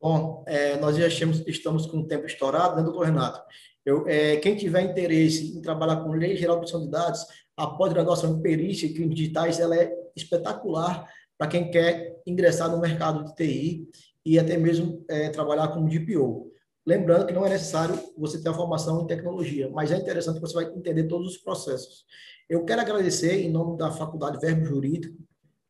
[0.00, 3.40] Bom, é, nós já estamos, estamos com o tempo estourado, né, doutor Renato?
[3.84, 7.24] Eu, é, quem tiver interesse em trabalhar com lei geral de proteção de dados,
[7.56, 11.08] a pós-graduação em perícia e crimes digitais, ela é espetacular
[11.38, 13.88] para quem quer ingressar no mercado de TI
[14.26, 16.50] e até mesmo é, trabalhar como DPO.
[16.84, 20.40] Lembrando que não é necessário você ter a formação em tecnologia, mas é interessante que
[20.40, 22.04] você vai entender todos os processos.
[22.48, 25.16] Eu quero agradecer, em nome da Faculdade Verbo Jurídico,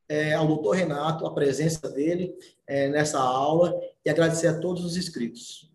[0.09, 2.35] é, ao doutor Renato, a presença dele
[2.67, 5.71] é, nessa aula e agradecer a todos os inscritos.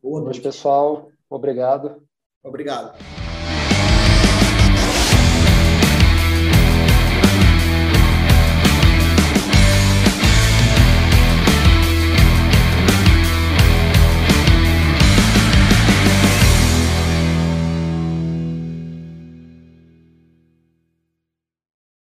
[0.00, 1.10] Boa noite, pessoal.
[1.28, 2.06] Obrigado.
[2.42, 2.96] Obrigado.